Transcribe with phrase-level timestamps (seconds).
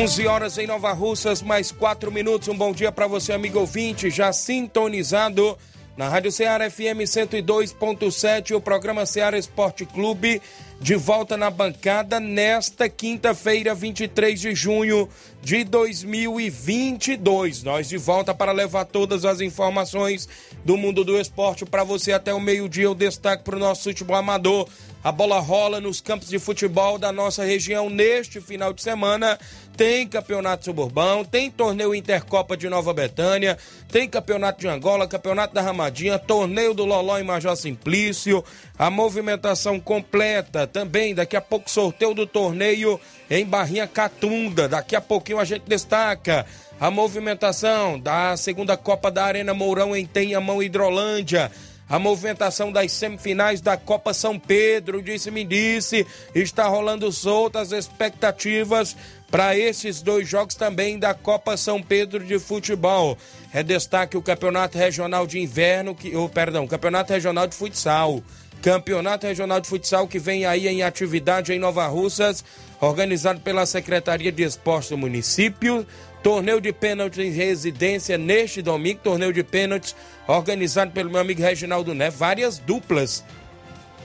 [0.00, 2.48] 11 horas em Nova Russas, mais 4 minutos.
[2.48, 5.58] Um bom dia para você, amigo ouvinte, já sintonizado
[5.94, 10.40] na Rádio Ceará FM 102.7, o programa Ceará Esporte Clube,
[10.80, 15.06] de volta na bancada nesta quinta-feira, 23 de junho
[15.42, 17.62] de 2022.
[17.62, 20.26] Nós de volta para levar todas as informações
[20.64, 22.90] do mundo do esporte para você até o meio-dia.
[22.90, 24.66] O destaque para o nosso futebol amador
[25.02, 29.38] a bola rola nos campos de futebol da nossa região neste final de semana.
[29.74, 33.56] Tem campeonato suburbão, tem torneio Intercopa de Nova Betânia,
[33.90, 38.44] tem campeonato de Angola, campeonato da Ramadinha, torneio do Loló em Major Simplício.
[38.78, 41.14] A movimentação completa também.
[41.14, 44.68] Daqui a pouco, sorteio do torneio em Barrinha Catunda.
[44.68, 46.46] Daqui a pouquinho a gente destaca
[46.80, 51.50] a movimentação da segunda Copa da Arena Mourão em Tenhamão, Hidrolândia
[51.90, 58.96] a movimentação das semifinais da Copa São Pedro, disse-me disse, está rolando soltas expectativas
[59.28, 63.18] para esses dois jogos também da Copa São Pedro de futebol.
[63.52, 68.22] É destaque o Campeonato Regional de Inverno, que, oh, perdão, Campeonato Regional de Futsal.
[68.62, 72.44] Campeonato Regional de Futsal que vem aí em atividade em Nova Russas,
[72.80, 75.86] organizado pela Secretaria de Esportes do município.
[76.22, 79.96] Torneio de pênaltis em residência neste domingo, torneio de pênaltis
[80.28, 83.24] organizado pelo meu amigo Reginaldo Né, várias duplas,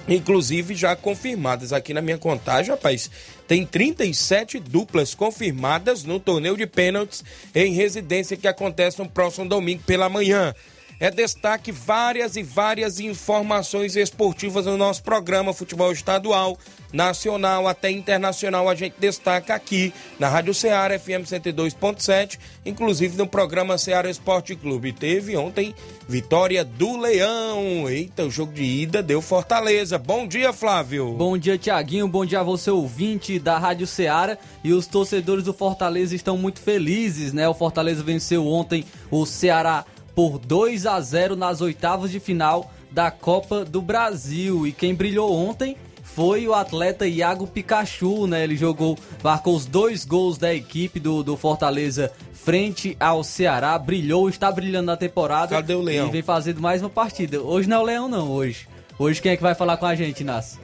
[0.07, 3.11] inclusive já confirmadas aqui na minha contagem, rapaz.
[3.45, 7.21] Tem 37 duplas confirmadas no torneio de pênaltis
[7.53, 10.55] em residência que acontece no próximo domingo pela manhã
[10.99, 16.57] é destaque várias e várias informações esportivas no nosso programa Futebol Estadual,
[16.93, 18.69] Nacional até Internacional.
[18.69, 24.93] A gente destaca aqui na Rádio Ceará FM 102.7, inclusive no programa Ceará Esporte Clube.
[24.93, 25.75] Teve ontem
[26.07, 27.89] vitória do Leão.
[27.89, 29.97] Eita, o jogo de ida deu Fortaleza.
[29.97, 31.13] Bom dia, Flávio.
[31.13, 32.07] Bom dia, Tiaguinho.
[32.07, 34.37] Bom dia a você, ouvinte da Rádio Ceará.
[34.63, 37.47] E os torcedores do Fortaleza estão muito felizes, né?
[37.49, 43.11] O Fortaleza venceu ontem o Ceará por 2 a 0 nas oitavas de final da
[43.11, 44.65] Copa do Brasil.
[44.65, 48.43] E quem brilhou ontem foi o atleta Iago Pikachu, né?
[48.43, 54.29] Ele jogou, marcou os dois gols da equipe do, do Fortaleza frente ao Ceará, brilhou,
[54.29, 55.55] está brilhando na temporada.
[55.55, 56.07] Cadê o Leão?
[56.07, 57.41] E vem fazendo mais uma partida.
[57.41, 58.67] Hoje não é o Leão, não, hoje.
[58.97, 60.59] Hoje quem é que vai falar com a gente, Inácio?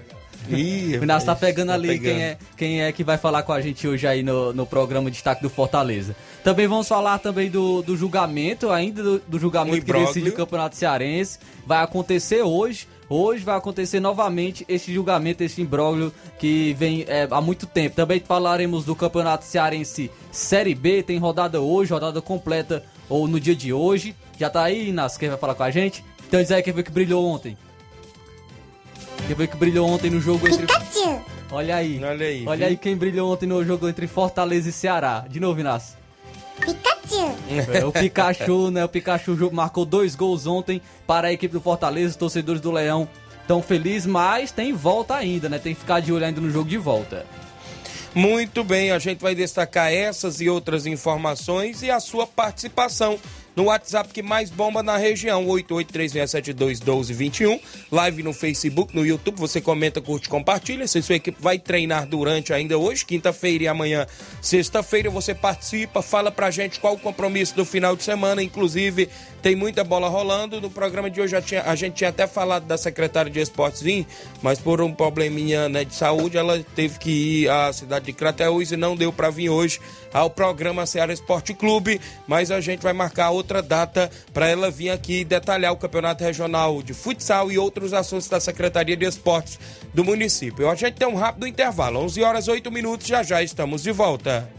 [0.56, 2.03] Ih, o Inácio tá pegando tá ali pegando.
[2.03, 5.09] Quem, é, quem é que vai falar com a gente hoje aí no, no programa
[5.12, 6.16] Destaque do Fortaleza.
[6.44, 10.75] Também vamos falar também do, do julgamento, ainda do, do julgamento que decide o Campeonato
[10.75, 11.40] Cearense.
[11.66, 12.88] Vai acontecer hoje.
[13.09, 17.94] Hoje vai acontecer novamente este julgamento, este imbróglio que vem é, há muito tempo.
[17.94, 23.53] Também falaremos do Campeonato Cearense Série B, tem rodada hoje, rodada completa ou no dia
[23.53, 24.16] de hoje.
[24.40, 26.05] Já tá aí, Inácio, quem vai falar com a gente?
[26.26, 27.58] Então diz aí quem foi que brilhou ontem.
[29.31, 30.67] Quem foi que brilhou ontem no jogo entre.
[30.67, 31.22] Pikachu!
[31.49, 32.03] Olha aí.
[32.03, 32.43] Olha aí.
[32.45, 35.23] Olha aí quem brilhou ontem no jogo entre Fortaleza e Ceará.
[35.25, 35.97] De novo, Inácio.
[36.59, 37.33] Pikachu!
[37.73, 38.83] É, o Pikachu, né?
[38.83, 42.09] O Pikachu marcou dois gols ontem para a equipe do Fortaleza.
[42.09, 43.07] Os torcedores do Leão
[43.39, 45.57] estão felizes, mas tem volta ainda, né?
[45.59, 47.25] Tem que ficar de olho ainda no jogo de volta.
[48.13, 53.17] Muito bem, a gente vai destacar essas e outras informações e a sua participação
[53.56, 57.59] no WhatsApp que mais bomba na região, 8836721221.
[57.92, 60.88] Live no Facebook, no YouTube, você comenta, curte, compartilha.
[60.88, 64.08] Se sua equipe vai treinar durante ainda hoje, quinta-feira e amanhã,
[64.42, 69.09] sexta-feira, você participa, fala pra gente qual o compromisso do final de semana, inclusive
[69.41, 70.61] tem muita bola rolando.
[70.61, 74.05] No programa de hoje tinha, a gente tinha até falado da secretária de esportes vir,
[74.41, 78.72] mas por um probleminha né, de saúde, ela teve que ir à cidade de Crateús
[78.72, 79.79] e não deu para vir hoje
[80.14, 84.90] ao programa Ceará Esporte Clube, mas a gente vai marcar outra data para ela vir
[84.90, 89.59] aqui detalhar o Campeonato Regional de Futsal e outros assuntos da Secretaria de Esportes
[89.93, 90.70] do município.
[90.70, 94.49] A gente tem um rápido intervalo, 11 horas 8 minutos, já já estamos de volta.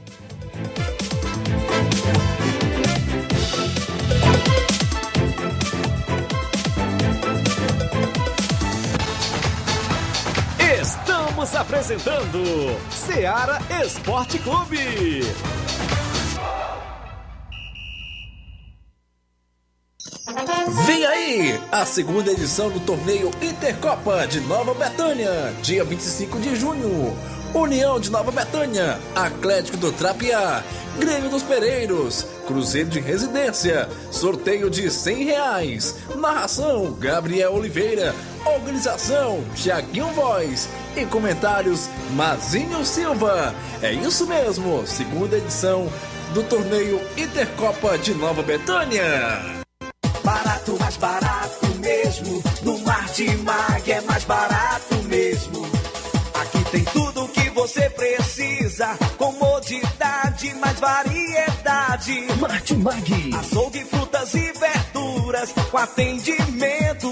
[11.62, 12.42] Apresentando
[12.90, 15.22] Seara Esporte Clube.
[20.86, 27.16] Vem aí a segunda edição do torneio Intercopa de Nova Betânia, dia 25 de junho.
[27.54, 30.64] União de Nova Betânia, Atlético do Trapiá,
[30.98, 35.96] Grêmio dos Pereiros, Cruzeiro de Residência, sorteio de 100 reais.
[36.16, 38.14] Narração Gabriel Oliveira,
[38.46, 43.54] organização Tiaguinho Voz e comentários Mazinho Silva.
[43.80, 45.90] É isso mesmo, segunda edição
[46.34, 49.62] do torneio Intercopa de Nova Betânia.
[50.24, 52.42] Barato, mais barato mesmo.
[52.62, 55.66] No Martimag é mais barato mesmo.
[56.40, 58.96] Aqui tem tudo o que você precisa.
[59.18, 62.26] Comodidade, mais variedade.
[62.40, 63.34] Martimag.
[63.34, 65.52] Açougue, frutas e verduras.
[65.70, 67.11] Com atendimento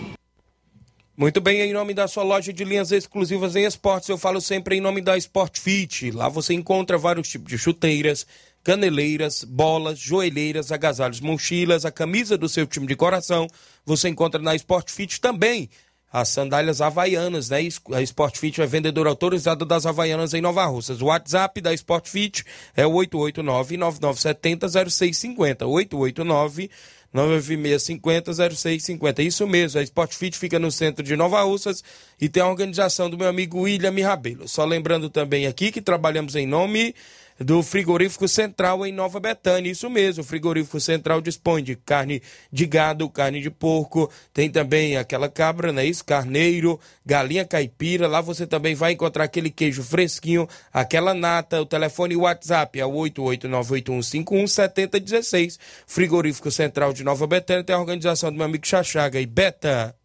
[1.21, 4.77] Muito bem, em nome da sua loja de linhas exclusivas em esportes, eu falo sempre
[4.77, 6.09] em nome da Sport Fit.
[6.09, 8.25] Lá você encontra vários tipos de chuteiras,
[8.63, 13.45] caneleiras, bolas, joelheiras, agasalhos, mochilas, a camisa do seu time de coração.
[13.85, 15.69] Você encontra na Sport Fit também
[16.11, 17.59] as sandálias havaianas, né?
[17.93, 21.01] A Sport Fit é vendedora autorizada das havaianas em Nova Russas.
[21.01, 22.43] O WhatsApp da Sport Fit
[22.75, 25.67] é o 889-9970-0650.
[25.67, 26.71] 889
[27.13, 29.19] 9650-0650.
[29.19, 31.83] Isso mesmo, a Sport Fit fica no centro de Nova Russas
[32.19, 34.47] e tem a organização do meu amigo William Rabelo.
[34.47, 36.95] Só lembrando também aqui que trabalhamos em nome
[37.39, 39.71] do Frigorífico Central em Nova Betânia.
[39.71, 44.97] Isso mesmo, o Frigorífico Central dispõe de carne de gado, carne de porco, tem também
[44.97, 45.85] aquela cabra, né?
[45.85, 48.07] Isso, carneiro, galinha caipira.
[48.07, 51.61] Lá você também vai encontrar aquele queijo fresquinho, aquela nata.
[51.61, 55.57] O telefone WhatsApp é o 88981517016.
[55.85, 59.95] Frigorífico Central de Nova Betânia tem a organização do meu amigo Chachaga e Beta.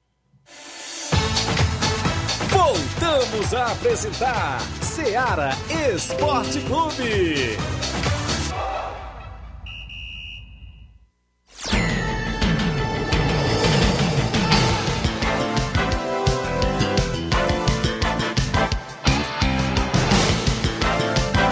[2.67, 5.51] Voltamos a apresentar Seara
[5.95, 7.57] Esporte Clube.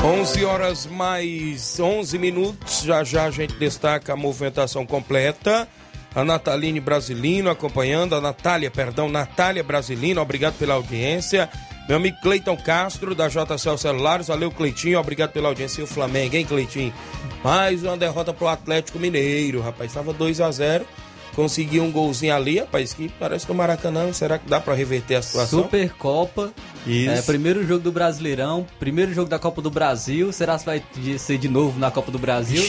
[0.04, 2.82] Onze horas mais 11 minutos.
[2.82, 5.68] Já já a gente destaca a movimentação completa.
[6.14, 11.50] A Nataline Brasilino acompanhando, a Natália, perdão, Natália Brasilino, obrigado pela audiência.
[11.88, 15.80] Meu amigo Cleiton Castro, da JCL Celulares, valeu Cleitinho, obrigado pela audiência.
[15.80, 16.94] E o Flamengo, hein, Cleitinho?
[17.42, 20.86] Mais uma derrota pro Atlético Mineiro, rapaz, estava 2 a 0
[21.34, 24.12] conseguiu um golzinho ali, rapaz, que parece no Maracanã.
[24.12, 25.62] Será que dá para reverter a situação?
[25.64, 26.52] Supercopa.
[26.86, 27.10] Isso.
[27.10, 30.32] É, primeiro jogo do Brasileirão, primeiro jogo da Copa do Brasil.
[30.32, 30.82] Será que vai
[31.18, 32.62] ser de novo na Copa do Brasil?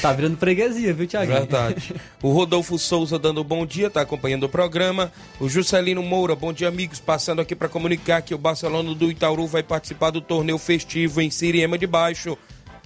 [0.00, 1.32] Tá virando freguesia, viu, Thiago?
[1.32, 1.94] Verdade.
[2.22, 5.10] O Rodolfo Souza dando bom dia, tá acompanhando o programa.
[5.40, 7.00] O Juscelino Moura, bom dia, amigos.
[7.00, 11.30] Passando aqui para comunicar que o Barcelona do Itaúru vai participar do torneio festivo em
[11.30, 12.38] Siriema de Baixo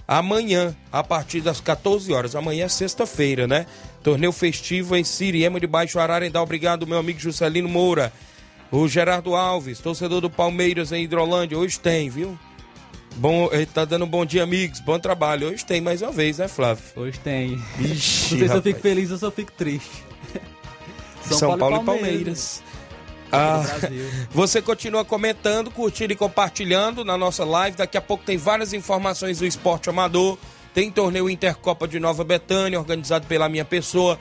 [0.07, 2.35] amanhã, a partir das 14 horas.
[2.35, 3.65] Amanhã é sexta-feira, né?
[4.01, 6.41] Torneio festivo em Siriema de Baixo Ararendá.
[6.41, 8.13] Obrigado, meu amigo Juscelino Moura.
[8.71, 11.57] O Gerardo Alves, torcedor do Palmeiras em Hidrolândia.
[11.57, 12.37] Hoje tem, viu?
[13.15, 14.79] Bom, ele tá dando um bom dia, amigos.
[14.79, 15.49] Bom trabalho.
[15.49, 16.83] Hoje tem mais uma vez, né, Flávio?
[16.95, 17.59] Hoje tem.
[17.79, 20.03] Ixi, Não sei se eu fico feliz ou se eu fico triste.
[21.23, 22.63] São, Paulo, e Palmeiras.
[23.31, 23.63] Ah,
[24.31, 27.77] você continua comentando, curtindo e compartilhando na nossa live.
[27.77, 30.37] Daqui a pouco tem várias informações do esporte amador.
[30.73, 34.17] Tem torneio Intercopa de Nova Betânia, organizado pela minha pessoa.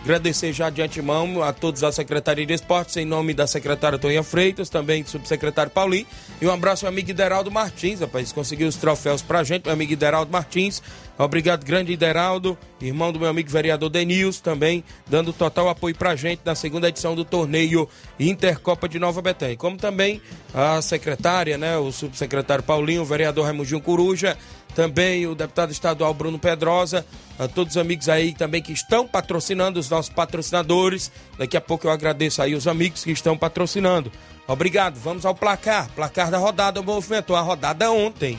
[0.00, 4.22] Agradecer já de antemão a todos da Secretaria de Esportes, em nome da secretária Toninha
[4.22, 6.06] Freitas, também do subsecretário Paulinho.
[6.40, 9.92] E um abraço ao amigo Ideraldo Martins, rapaz, conseguiu os troféus pra gente, meu amigo
[9.92, 10.80] Ideraldo Martins.
[11.18, 16.42] Obrigado, grande Ideraldo, irmão do meu amigo vereador Denils, também dando total apoio pra gente
[16.44, 17.88] na segunda edição do torneio
[18.20, 19.56] Intercopa de Nova Betânia.
[19.56, 20.22] Como também
[20.54, 24.38] a secretária, né, o subsecretário Paulinho, o vereador Raimundinho Coruja,
[24.74, 27.04] também o deputado estadual Bruno Pedrosa,
[27.38, 31.10] a todos os amigos aí também que estão patrocinando, os nossos patrocinadores.
[31.36, 34.10] Daqui a pouco eu agradeço aí os amigos que estão patrocinando.
[34.46, 34.98] Obrigado.
[34.98, 35.88] Vamos ao placar.
[35.90, 38.38] Placar da rodada movimentou a rodada ontem.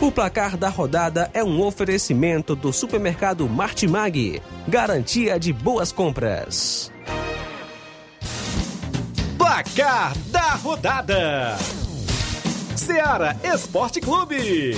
[0.00, 4.40] O placar da rodada é um oferecimento do supermercado Martimag.
[4.68, 6.92] Garantia de boas compras.
[9.36, 11.58] Placar da rodada:
[12.78, 14.76] Seara Esporte Clube.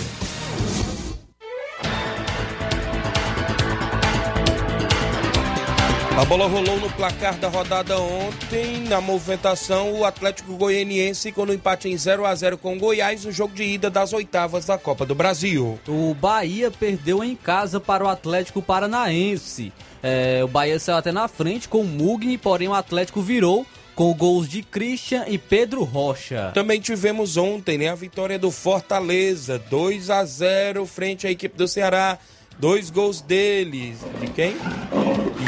[6.18, 11.52] A bola rolou no placar da rodada ontem, na movimentação, o Atlético Goianiense com o
[11.52, 14.78] empate em 0 a 0 com o Goiás no jogo de ida das oitavas da
[14.78, 15.78] Copa do Brasil.
[15.86, 19.74] O Bahia perdeu em casa para o Atlético Paranaense.
[20.02, 24.14] É, o Bahia saiu até na frente com o Mugni, porém o Atlético virou com
[24.14, 26.50] gols de Christian e Pedro Rocha.
[26.54, 31.68] Também tivemos ontem né, a vitória do Fortaleza, 2 a 0 frente à equipe do
[31.68, 32.18] Ceará.
[32.58, 33.98] Dois gols deles.
[34.20, 34.54] De quem?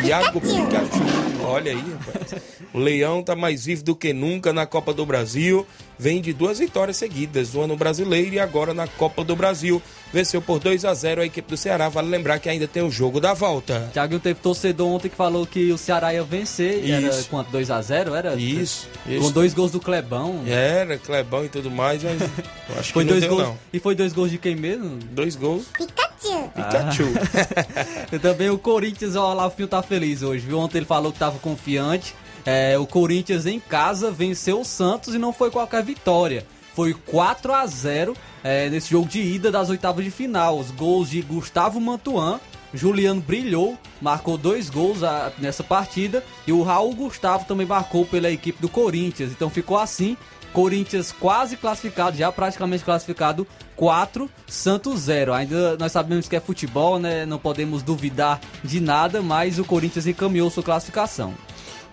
[0.04, 1.44] Iago Pikachu.
[1.44, 2.42] Olha aí, rapaz.
[2.72, 5.66] O Leão tá mais vivo do que nunca na Copa do Brasil.
[5.99, 9.80] Vem de duas vitórias seguidas, uma no Brasileiro e agora na Copa do Brasil.
[10.12, 11.88] Venceu por 2 a 0 a equipe do Ceará.
[11.88, 13.88] Vale lembrar que ainda tem o jogo da volta.
[13.92, 16.84] Thiago teve torcedor ontem que falou que o Ceará ia vencer.
[16.84, 16.92] Isso.
[16.92, 17.50] Era quanto?
[17.50, 18.34] 2 a 0 Era?
[18.34, 18.88] Isso.
[19.04, 19.30] Com isso.
[19.32, 20.42] dois gols do Clebão.
[20.46, 22.20] Era, Clebão e tudo mais, mas
[22.78, 23.49] acho foi que não dois deu, gols.
[23.49, 23.58] não.
[23.72, 24.99] E foi dois gols de quem mesmo?
[25.12, 25.64] Dois gols.
[25.72, 26.49] Pikachu.
[26.54, 27.04] Pikachu.
[28.12, 30.58] E também o Corinthians, ó, lá o Fio tá feliz hoje, viu?
[30.58, 32.14] Ontem ele falou que tava confiante.
[32.44, 36.46] É, o Corinthians em casa venceu o Santos e não foi qualquer vitória.
[36.75, 40.58] Foi 4 a 0 é, nesse jogo de ida das oitavas de final.
[40.58, 42.40] Os gols de Gustavo Mantuan,
[42.75, 46.25] Juliano brilhou, marcou dois gols a- nessa partida.
[46.46, 49.30] E o Raul Gustavo também marcou pela equipe do Corinthians.
[49.30, 50.16] Então ficou assim.
[50.52, 55.32] Corinthians quase classificado, já praticamente classificado, 4, Santos 0.
[55.32, 57.25] Ainda nós sabemos que é futebol, né?
[57.25, 61.32] Não podemos duvidar de nada, mas o Corinthians encaminhou sua classificação.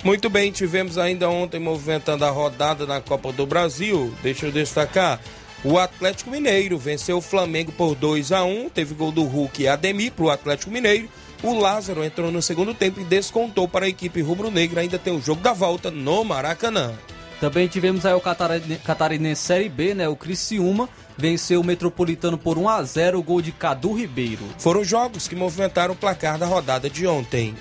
[0.04, 4.14] Muito bem, tivemos ainda ontem movimentando a rodada na Copa do Brasil.
[4.24, 5.20] Deixa eu destacar.
[5.64, 9.68] O Atlético Mineiro venceu o Flamengo por 2 a 1 Teve gol do Hulk e
[9.68, 11.10] Ademir para o Atlético Mineiro.
[11.44, 14.82] O Lázaro entrou no segundo tempo e descontou para a equipe rubro-negra.
[14.82, 16.94] Ainda tem o jogo da volta no Maracanã.
[17.42, 20.08] Também tivemos aí o Catarine- Catarinense Série B, né?
[20.08, 20.88] O Criciúma
[21.18, 24.44] venceu o Metropolitano por 1 a 0 o gol de Cadu Ribeiro.
[24.58, 27.56] Foram jogos que movimentaram o placar da rodada de ontem.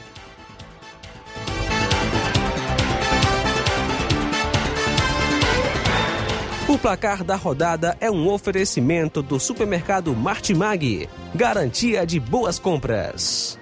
[6.68, 11.08] O placar da rodada é um oferecimento do supermercado Martimag.
[11.34, 13.58] Garantia de boas compras.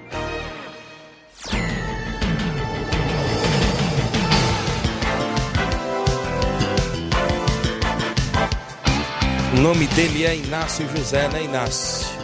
[9.55, 12.16] O nome dele é Inácio José, né, Inácio?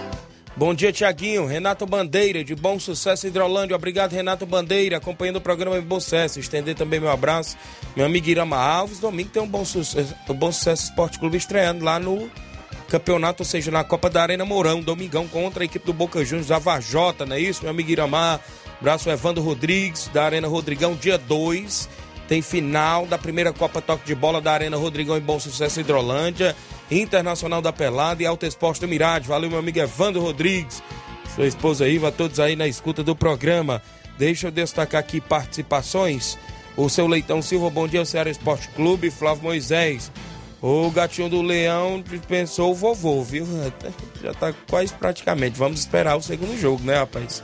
[0.64, 1.44] Bom dia, Tiaguinho.
[1.44, 3.74] Renato Bandeira, de Bom Sucesso Hidrolândia.
[3.74, 6.38] Obrigado, Renato Bandeira, acompanhando o programa em Bom Sucesso.
[6.38, 7.56] Estender também meu abraço.
[7.96, 9.00] Meu amigo Irama Alves.
[9.00, 12.30] Domingo tem um Bom Sucesso, o Bom Sucesso Esporte Clube estreando lá no
[12.88, 14.80] campeonato, ou seja, na Copa da Arena Mourão.
[14.80, 17.62] Domingão contra a equipe do Boca Juniors, a Vajota, não é isso?
[17.62, 18.38] Meu amigo Iramar.
[18.80, 21.88] Abraço, Evandro Rodrigues, da Arena Rodrigão, dia 2.
[22.28, 26.54] Tem final da primeira Copa Toque de Bola da Arena Rodrigão em Bom Sucesso Hidrolândia.
[27.00, 29.26] Internacional da Pelada e Alto Esporte do Mirade.
[29.26, 30.82] Valeu, meu amigo Evandro Rodrigues.
[31.34, 33.80] Sua esposa Iva, todos aí na escuta do programa.
[34.18, 36.38] Deixa eu destacar aqui participações.
[36.76, 39.10] O seu Leitão Silva, bom dia, Ceará Esporte Clube.
[39.10, 40.12] Flávio Moisés.
[40.62, 43.44] O gatinho do Leão dispensou o vovô, viu?
[44.22, 45.58] Já tá quase praticamente.
[45.58, 47.42] Vamos esperar o segundo jogo, né, rapaz?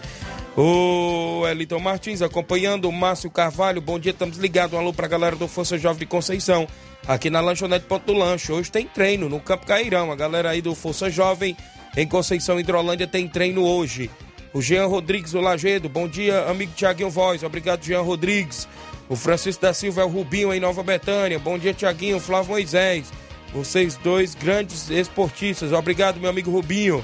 [0.57, 3.81] O Eliton Martins acompanhando o Márcio Carvalho.
[3.81, 4.75] Bom dia, estamos ligados.
[4.75, 6.69] Um alô pra galera do Força Jovem de Conceição.
[7.09, 8.53] Aqui na Lanchonete Ponto do Lanche.
[8.53, 10.13] Hoje tem treino no Campo Cairão.
[10.13, 11.57] A galera aí do Força Jovem
[11.97, 14.11] em Conceição Hidrolândia tem treino hoje.
[14.53, 15.89] O Jean Rodrigues do Lagedo.
[15.89, 17.43] Bom dia, amigo Tiaguinho Voz.
[17.43, 18.69] Obrigado, Jean Rodrigues.
[19.09, 21.39] O Francisco da Silva é o Rubinho em Nova Betânia.
[21.39, 23.11] Bom dia, Tiaguinho, Flávio Moisés.
[23.53, 25.73] Vocês dois grandes esportistas.
[25.73, 27.03] Obrigado, meu amigo Rubinho.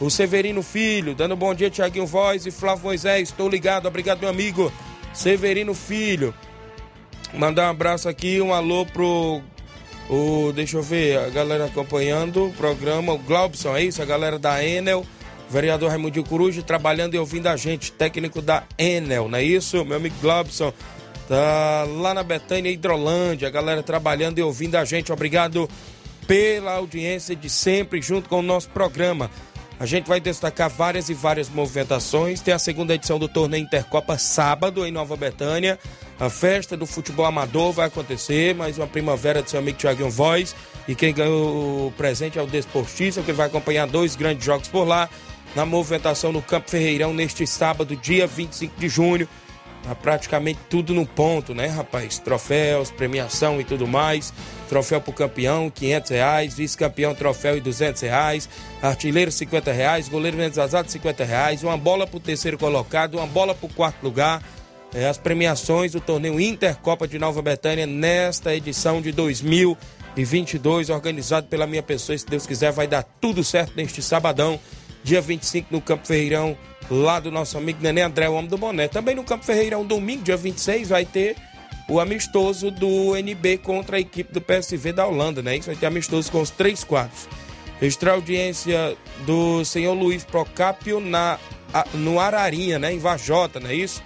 [0.00, 3.28] O Severino Filho, dando bom dia, Tiaguinho Voz e Flávio Moisés.
[3.28, 3.86] Estou ligado.
[3.86, 4.72] Obrigado, meu amigo
[5.12, 6.34] Severino Filho.
[7.32, 9.40] Mandar um abraço aqui, um alô pro.
[10.10, 14.02] O, deixa eu ver, a galera acompanhando o programa, o Glaubson, é isso?
[14.02, 15.06] A galera da Enel,
[15.48, 19.82] vereador Raimundo Coruja, trabalhando e ouvindo a gente, técnico da Enel, não é isso?
[19.82, 20.74] Meu amigo Glaubson,
[21.28, 25.68] tá lá na Betânia, Hidrolândia, a galera trabalhando e ouvindo a gente, obrigado
[26.26, 29.30] pela audiência de sempre, junto com o nosso programa.
[29.78, 32.40] A gente vai destacar várias e várias movimentações.
[32.40, 35.78] Tem a segunda edição do torneio Intercopa sábado em Nova Betânia.
[36.18, 40.54] A festa do futebol amador vai acontecer, mais uma primavera do seu amigo Thiaguinho Voz.
[40.86, 44.84] E quem ganhou o presente é o Desportista, que vai acompanhar dois grandes jogos por
[44.86, 45.08] lá.
[45.56, 49.28] Na movimentação no Campo Ferreirão neste sábado, dia 25 de junho.
[49.84, 52.18] Tá praticamente tudo no ponto, né, rapaz?
[52.18, 54.32] Troféus, premiação e tudo mais.
[54.66, 56.54] Troféu pro campeão, 500 reais.
[56.54, 58.48] Vice-campeão, troféu e 200 reais.
[58.80, 60.08] Artilheiro, 50 reais.
[60.08, 61.62] Goleiro menos azado, 50 reais.
[61.62, 64.42] Uma bola pro terceiro colocado, uma bola pro quarto lugar.
[64.94, 71.66] É, as premiações do torneio Intercopa de Nova Betânia nesta edição de 2022, organizado pela
[71.66, 72.16] minha pessoa.
[72.16, 74.58] Se Deus quiser, vai dar tudo certo neste sabadão,
[75.02, 76.56] dia 25, no Campo Ferreirão
[76.90, 78.88] lá do nosso amigo Nenê André, o homem do boné.
[78.88, 81.36] Também no Campo Ferreirão, domingo, dia 26, vai ter
[81.88, 85.56] o amistoso do NB contra a equipe do PSV da Holanda, né?
[85.56, 87.28] Isso vai ter amistoso com os três quadros.
[87.80, 91.38] Extra audiência do senhor Luiz Procápio na,
[91.94, 92.92] no Ararinha, né?
[92.92, 94.02] Em Vajota, não é isso?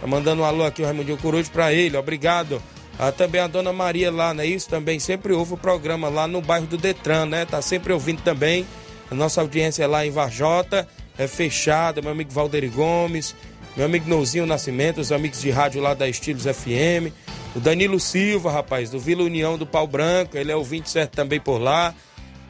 [0.00, 2.60] Tá mandando um alô aqui o Raimundinho Coruja para ele, obrigado.
[2.98, 4.68] Ah, também a dona Maria lá, não é isso?
[4.68, 7.46] Também sempre ouve o programa lá no bairro do Detran, né?
[7.46, 8.66] Tá sempre ouvindo também.
[9.10, 10.86] A nossa audiência lá em Vajota
[11.18, 13.34] é fechada, meu amigo Valderi Gomes,
[13.76, 17.12] meu amigo Nouzinho Nascimento, os amigos de rádio lá da Estilos FM,
[17.54, 21.40] o Danilo Silva, rapaz, do Vila União do Pau Branco, ele é o 27 também
[21.40, 21.94] por lá.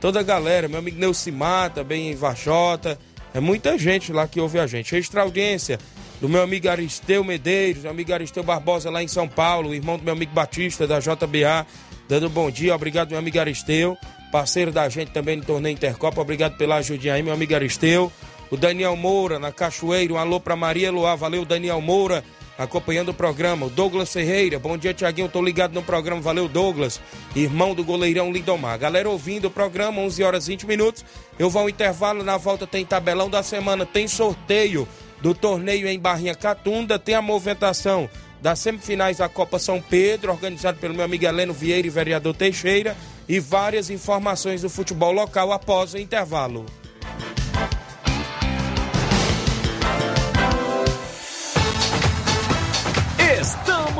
[0.00, 2.98] Toda a galera, meu amigo Neucimar, também em Vachota,
[3.32, 4.96] é muita gente lá que ouve a gente.
[4.96, 5.78] Extra audiência
[6.20, 10.04] do meu amigo Aristeu Medeiros, meu amigo Aristeu Barbosa lá em São Paulo, irmão do
[10.04, 11.66] meu amigo Batista da JBA,
[12.08, 13.96] dando bom dia, obrigado meu amigo Aristeu,
[14.30, 18.12] parceiro da gente também no torneio Intercopa, obrigado pela ajudinha aí, meu amigo Aristeu
[18.52, 22.22] o Daniel Moura na Cachoeira, um alô para Maria Luá, valeu Daniel Moura,
[22.58, 23.64] acompanhando o programa.
[23.64, 27.00] O Douglas Ferreira, bom dia Tiaguinho, tô ligado no programa, valeu Douglas,
[27.34, 28.78] irmão do goleirão Lindomar.
[28.78, 31.02] Galera ouvindo o programa, 11 horas 20 minutos,
[31.38, 34.86] eu vou ao intervalo, na volta tem tabelão da semana, tem sorteio
[35.22, 38.06] do torneio em Barrinha Catunda, tem a movimentação
[38.42, 42.94] das semifinais da Copa São Pedro, organizado pelo meu amigo Heleno Vieira e vereador Teixeira,
[43.26, 46.66] e várias informações do futebol local após o intervalo.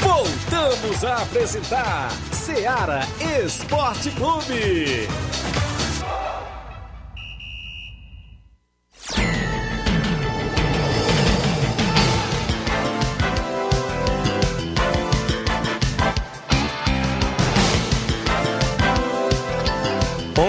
[0.00, 3.00] Voltamos a apresentar Seara
[3.44, 5.08] Esporte Clube.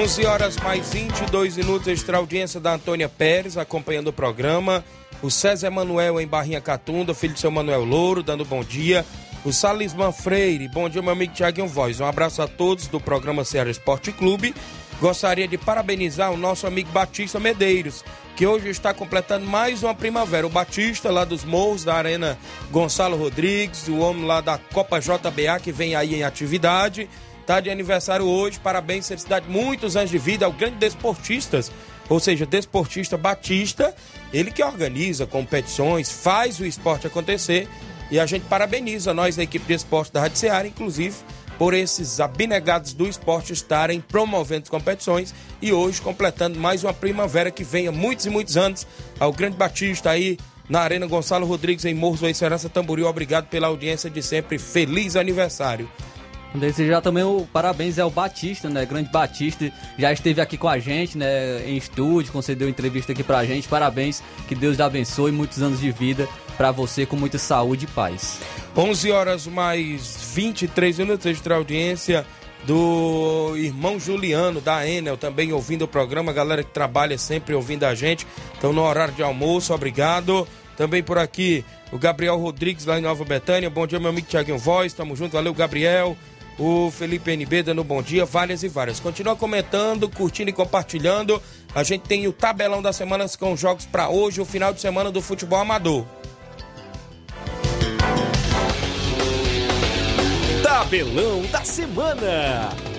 [0.05, 4.85] 11 horas mais 22 minutos, extra audiência da Antônia Pérez, acompanhando o programa.
[5.19, 9.03] O César Emanuel em Barrinha Catunda, filho do seu Manuel Louro, dando bom dia.
[9.43, 11.99] O Salisman Freire, bom dia, meu amigo Tiaguinho Voz.
[11.99, 14.53] Um abraço a todos do programa Ceará Esporte Clube.
[15.01, 20.45] Gostaria de parabenizar o nosso amigo Batista Medeiros, que hoje está completando mais uma primavera.
[20.45, 22.37] O Batista, lá dos Morros, da Arena
[22.69, 27.09] Gonçalo Rodrigues, o homem lá da Copa JBA, que vem aí em atividade.
[27.45, 31.71] Está de aniversário hoje, parabéns, felicidade, muitos anos de vida ao grande desportistas,
[32.09, 33.93] ou seja, desportista Batista,
[34.33, 37.67] ele que organiza competições, faz o esporte acontecer
[38.09, 41.15] e a gente parabeniza nós da equipe de esporte da Rádio Ceará, inclusive,
[41.55, 45.31] por esses abnegados do esporte estarem promovendo competições
[45.61, 48.87] e hoje completando mais uma primavera que venha muitos e muitos anos
[49.19, 53.05] ao Grande Batista aí na Arena Gonçalo Rodrigues em Morros Serança Tamboril.
[53.05, 54.57] Obrigado pela audiência de sempre.
[54.57, 55.87] Feliz aniversário.
[56.59, 58.85] Desejar também o parabéns ao Batista, né?
[58.85, 61.67] Grande Batista, já esteve aqui com a gente, né?
[61.67, 63.67] Em estúdio, concedeu entrevista aqui pra gente.
[63.67, 67.87] Parabéns, que Deus lhe abençoe, muitos anos de vida para você com muita saúde e
[67.87, 68.39] paz.
[68.75, 72.25] 11 horas mais 23 minutos extra audiência
[72.65, 77.93] do irmão Juliano da Enel, também ouvindo o programa, galera que trabalha sempre ouvindo a
[77.93, 78.25] gente.
[78.57, 80.47] Então no horário de almoço, obrigado.
[80.75, 83.69] Também por aqui o Gabriel Rodrigues lá em Nova Betânia.
[83.69, 84.91] Bom dia, meu amigo Tiaguinho Voz.
[84.93, 86.17] Tamo junto, valeu, Gabriel.
[86.57, 88.99] O Felipe NB dando bom dia, várias e várias.
[88.99, 91.41] Continua comentando, curtindo e compartilhando.
[91.73, 95.11] A gente tem o tabelão das semanas com jogos para hoje, o final de semana
[95.11, 96.05] do futebol amador.
[100.63, 102.94] Tabelão da semana.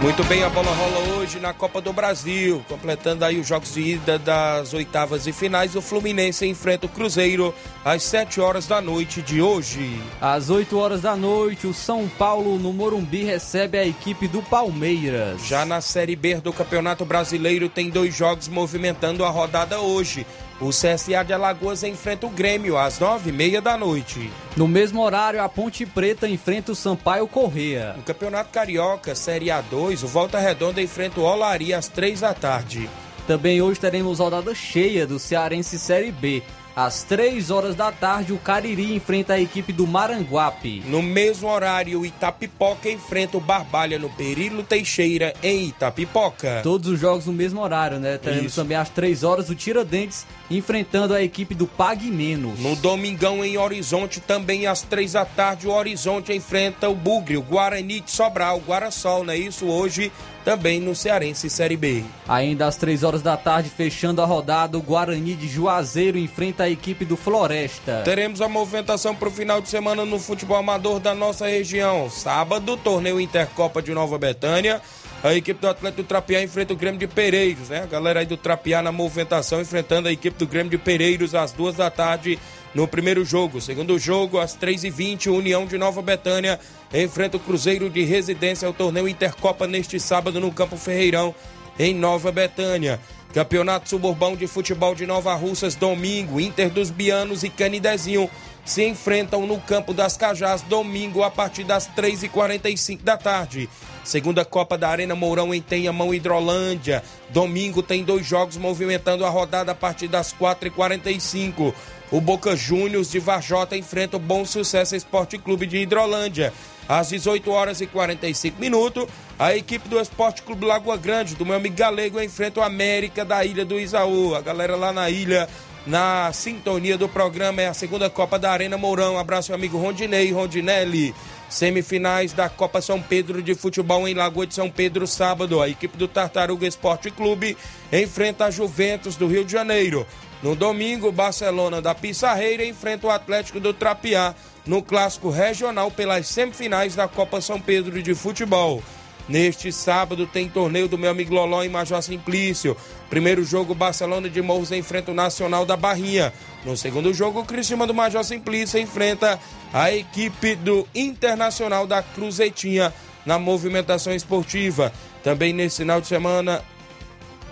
[0.00, 3.82] Muito bem, a bola rola hoje na Copa do Brasil, completando aí os jogos de
[3.82, 5.76] ida das oitavas e finais.
[5.76, 10.00] O Fluminense enfrenta o Cruzeiro às 7 horas da noite de hoje.
[10.18, 15.46] Às 8 horas da noite, o São Paulo no Morumbi recebe a equipe do Palmeiras.
[15.46, 20.26] Já na Série B do Campeonato Brasileiro tem dois jogos movimentando a rodada hoje.
[20.60, 24.30] O CSA de Alagoas enfrenta o Grêmio às nove e meia da noite.
[24.54, 27.94] No mesmo horário, a Ponte Preta enfrenta o Sampaio Correia.
[27.96, 32.90] No Campeonato Carioca, Série A2, o Volta Redonda enfrenta o Olaria às três da tarde.
[33.26, 36.42] Também hoje teremos rodada cheia do Cearense Série B.
[36.82, 40.82] Às 3 horas da tarde, o Cariri enfrenta a equipe do Maranguape.
[40.86, 46.60] No mesmo horário, o Itapipoca enfrenta o Barbalha no Perilo Teixeira, em Itapipoca.
[46.62, 48.16] Todos os jogos no mesmo horário, né?
[48.16, 48.62] Teremos Isso.
[48.62, 52.58] também às 3 horas o Tiradentes enfrentando a equipe do Pague Menos.
[52.58, 57.42] No Domingão, em Horizonte, também às três da tarde, o Horizonte enfrenta o Bugre, o
[57.42, 59.66] Guarani de Sobral, o Guarasol, não é isso?
[59.66, 60.10] Hoje,
[60.44, 62.04] também no Cearense Série B.
[62.28, 66.70] Ainda às 3 horas da tarde, fechando a rodada, o Guarani de Juazeiro enfrenta a
[66.70, 68.02] equipe do Floresta.
[68.04, 72.08] Teremos a movimentação para o final de semana no futebol amador da nossa região.
[72.10, 74.80] Sábado, torneio Intercopa de Nova Betânia.
[75.22, 77.82] A equipe do Atlético do Trapiá enfrenta o Grêmio de Pereiros, né?
[77.82, 81.52] A galera aí do Trapiá na movimentação enfrentando a equipe do Grêmio de Pereiros às
[81.52, 82.38] duas da tarde
[82.74, 83.60] no primeiro jogo.
[83.60, 86.58] Segundo jogo, às 3h20, o União de Nova Betânia
[86.92, 91.34] enfrenta o Cruzeiro de Residência ao torneio Intercopa neste sábado no Campo Ferreirão,
[91.78, 93.00] em Nova Betânia.
[93.32, 96.40] Campeonato Suburbão de Futebol de Nova Russas, domingo.
[96.40, 98.28] Inter dos Bianos e Canidezinho
[98.64, 103.68] se enfrentam no Campo das Cajás, domingo, a partir das 3h45 da tarde.
[104.04, 107.02] Segunda Copa da Arena Mourão em Tenhamão, Hidrolândia.
[107.28, 111.72] Domingo tem dois jogos movimentando a rodada a partir das 4h45.
[112.10, 116.52] O Boca Juniors de Varjota enfrenta o Bom Sucesso Esporte Clube de Hidrolândia.
[116.88, 119.06] Às 18 horas e 45 minutos,
[119.38, 123.44] a equipe do Esporte Clube Lagoa Grande, do meu amigo Galego, enfrenta o América da
[123.44, 124.34] Ilha do Isaú.
[124.34, 125.48] A galera lá na ilha,
[125.86, 129.16] na sintonia do programa, é a segunda Copa da Arena Mourão.
[129.16, 131.14] Abraço, meu amigo Rondinei Rondinelli.
[131.48, 135.62] Semifinais da Copa São Pedro de Futebol em Lagoa de São Pedro, sábado.
[135.62, 137.56] A equipe do Tartaruga Esporte Clube
[137.92, 140.04] enfrenta a Juventus do Rio de Janeiro.
[140.42, 144.34] No domingo, o Barcelona da Pissarreira enfrenta o Atlético do Trapiá
[144.66, 148.82] no clássico regional pelas semifinais da Copa São Pedro de Futebol.
[149.28, 152.76] Neste sábado tem torneio do meu amigo Loló em Major Simplício.
[153.08, 156.32] Primeiro jogo, Barcelona de Morros enfrenta o Nacional da Barrinha.
[156.64, 159.38] No segundo jogo, o Criciúma do Major Simplício enfrenta
[159.72, 162.92] a equipe do Internacional da Cruzetinha
[163.24, 164.92] na movimentação esportiva.
[165.22, 166.64] Também nesse final de semana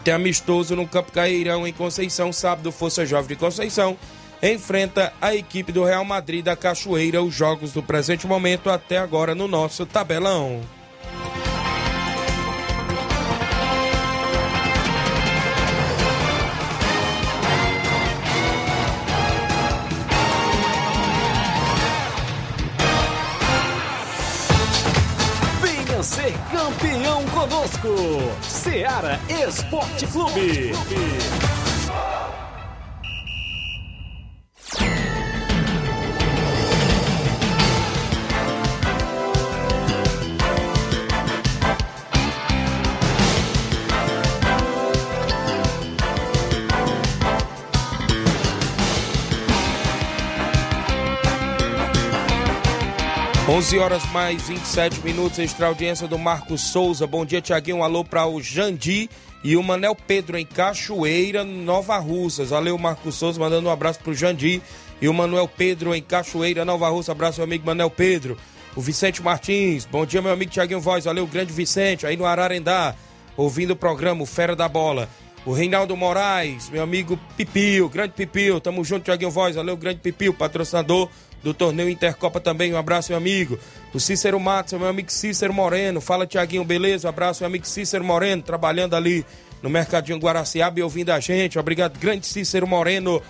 [0.05, 3.97] tem amistoso no Campo Cairão em Conceição, sábado, Força Jovem de Conceição
[4.43, 9.35] enfrenta a equipe do Real Madrid da Cachoeira, os jogos do presente momento até agora
[9.35, 10.61] no nosso tabelão.
[27.31, 27.95] Conosco.
[28.41, 31.58] Seara Esporte Clube.
[53.59, 57.09] 11 horas mais 27 minutos, extra audiência do Marcos Souza.
[57.09, 57.79] Bom dia, Tiaguinho.
[57.79, 59.11] Um alô para o Jandi
[59.43, 62.51] e o Manel Pedro em Cachoeira, Nova Russas.
[62.51, 64.63] Valeu, Marcos Souza, mandando um abraço para o Jandi
[65.03, 67.11] e o Manuel Pedro em Cachoeira, Nova Russa.
[67.11, 68.37] Abraço, meu amigo Manel Pedro.
[68.77, 69.85] O Vicente Martins.
[69.85, 71.07] Bom dia, meu amigo Tiaguinho Voz.
[71.07, 72.95] Valeu, grande Vicente, aí no Ararendá.
[73.37, 75.09] ouvindo o programa Fera da Bola.
[75.45, 80.35] O Reinaldo Moraes, meu amigo Pipio, grande Pipio, tamo junto, Tiaguinho Voz, valeu, grande Pipio,
[80.35, 81.09] patrocinador
[81.43, 83.59] do torneio Intercopa também, um abraço, meu amigo.
[83.93, 87.07] O Cícero Matos, meu amigo Cícero Moreno, fala Tiaguinho, beleza?
[87.07, 89.25] Um abraço, meu amigo Cícero Moreno, trabalhando ali
[89.63, 91.59] no Mercadinho Guaraciaba e ouvindo a gente.
[91.59, 93.23] Obrigado, grande Cícero Moreno,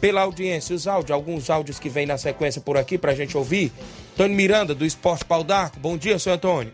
[0.00, 0.74] pela audiência.
[0.74, 3.72] Os áudios, alguns áudios que vem na sequência por aqui pra gente ouvir.
[4.14, 5.78] Antônio Miranda, do Esporte Pau d'Arco.
[5.80, 6.72] Bom dia, seu Antônio.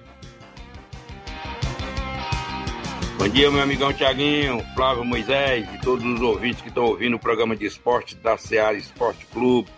[3.21, 7.19] Bom dia, meu amigão Tiaguinho, Flávio Moisés e todos os ouvintes que estão ouvindo o
[7.19, 9.69] programa de esporte da Seara Esporte Clube.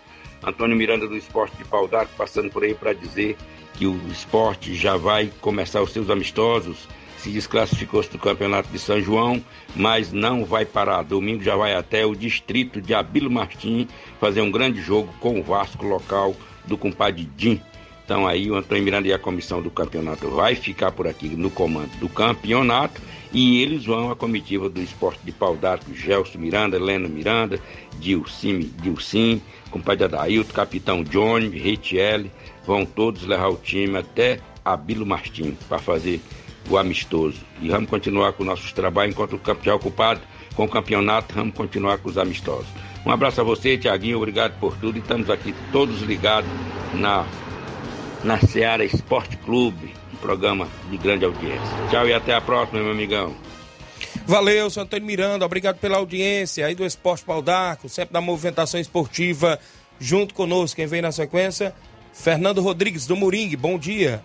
[0.43, 3.37] Antônio Miranda do Esporte de Pau d'Arco passando por aí para dizer
[3.73, 6.87] que o esporte já vai começar os seus amistosos.
[7.17, 9.41] Se desclassificou-se do Campeonato de São João,
[9.73, 11.03] mas não vai parar.
[11.03, 13.87] Domingo já vai até o distrito de Abilo Martim
[14.19, 17.61] fazer um grande jogo com o Vasco local do compadre Dim.
[18.03, 21.49] Então aí o Antônio Miranda e a comissão do campeonato vai ficar por aqui no
[21.49, 23.01] comando do campeonato
[23.31, 27.59] e eles vão a comitiva do esporte de pau d'arco, Gelson Miranda, Helena Miranda,
[27.99, 29.41] Dilcim, Dilcim,
[29.73, 32.31] compadre Adailto, capitão Johnny, Reitiele,
[32.63, 36.21] vão todos levar o time até Abilo Martim para fazer
[36.69, 37.41] o amistoso.
[37.59, 40.21] E vamos continuar com nossos trabalhos enquanto o campo já é ocupado
[40.55, 42.67] com o campeonato, vamos continuar com os amistosos.
[43.03, 46.49] Um abraço a você, Tiaguinho, obrigado por tudo e estamos aqui todos ligados
[46.93, 47.25] na
[48.23, 51.77] na Seara Esporte Clube, um programa de grande audiência.
[51.89, 53.35] Tchau e até a próxima, meu amigão.
[54.25, 58.79] Valeu, seu Antônio Miranda, obrigado pela audiência aí do Esporte Pau d'Arco, sempre da movimentação
[58.79, 59.59] esportiva,
[59.99, 60.77] junto conosco.
[60.77, 61.75] Quem vem na sequência?
[62.13, 64.23] Fernando Rodrigues, do Moringue, bom dia.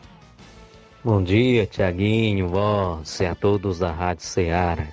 [1.02, 4.87] Bom dia, Tiaguinho, você a todos da Rádio Ceará.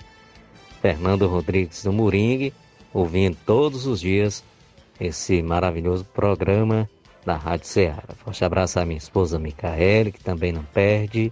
[0.81, 2.53] Fernando Rodrigues do Moringue,
[2.91, 4.43] ouvindo todos os dias
[4.99, 6.89] esse maravilhoso programa
[7.23, 8.15] da Rádio Ceará.
[8.23, 11.31] Forte abraço à minha esposa Micaele, que também não perde,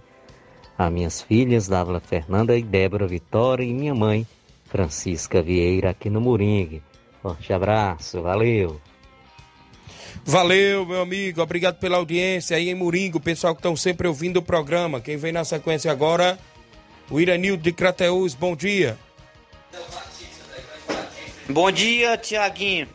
[0.76, 4.26] a minhas filhas, Dávila Fernanda e Débora Vitória, e minha mãe,
[4.66, 6.82] Francisca Vieira, aqui no Moringue.
[7.22, 8.80] Forte abraço, valeu!
[10.24, 14.42] Valeu, meu amigo, obrigado pela audiência aí em Moringo, pessoal que estão sempre ouvindo o
[14.42, 15.00] programa.
[15.00, 16.38] Quem vem na sequência agora,
[17.10, 18.96] o Iranildo de Crateús, bom dia.
[21.48, 22.88] Bom dia, Tiaguinho.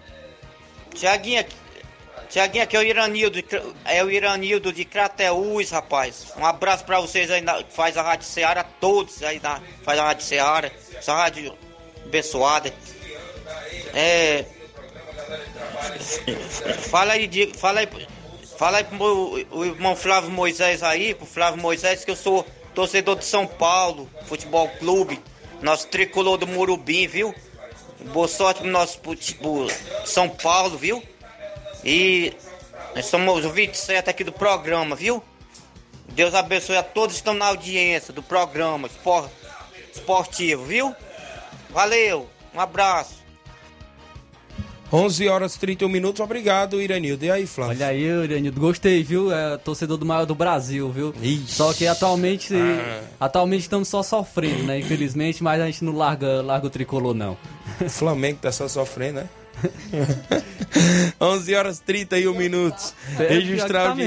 [0.95, 1.45] Tiaguinho,
[2.29, 3.43] Tiaguinho, aqui é o Iranildo,
[3.85, 6.31] é o Iranildo de Crateús, rapaz.
[6.37, 10.03] Um abraço pra vocês aí, na, faz a Rádio Seara, todos aí, na, faz a
[10.03, 11.57] Rádio Seara, essa rádio
[12.05, 12.71] abençoada.
[13.95, 14.45] É.
[16.91, 17.89] Fala aí, fala aí,
[18.57, 23.17] fala aí pro o irmão Flávio Moisés aí, pro Flávio Moisés, que eu sou torcedor
[23.17, 25.19] de São Paulo, Futebol Clube,
[25.63, 27.33] nosso tricolor do Murubim, viu?
[28.13, 29.67] Boa sorte pro nosso pro, pro
[30.05, 31.03] São Paulo, viu?
[31.83, 32.33] E
[32.95, 35.23] nós somos o 27 aqui do programa, viu?
[36.09, 39.29] Deus abençoe a todos que estão na audiência do programa espor,
[39.93, 40.93] esportivo, viu?
[41.69, 43.19] Valeu, um abraço.
[44.91, 47.23] 11 horas e 31 minutos, obrigado, Iranildo.
[47.23, 47.75] E aí, Flávio?
[47.75, 49.31] Olha aí, Iranildo, gostei, viu?
[49.31, 51.13] É torcedor do maior do Brasil, viu?
[51.21, 51.45] Ixi.
[51.53, 53.03] Só que atualmente, Ah.
[53.19, 54.79] atualmente estamos só sofrendo, né?
[54.79, 57.37] Infelizmente, mas a gente não larga, larga o tricolor, não.
[57.79, 59.29] O Flamengo tá só sofrendo, né?
[61.19, 62.93] 11 horas e 31 minutos.
[63.19, 64.03] É, Registrar, audi-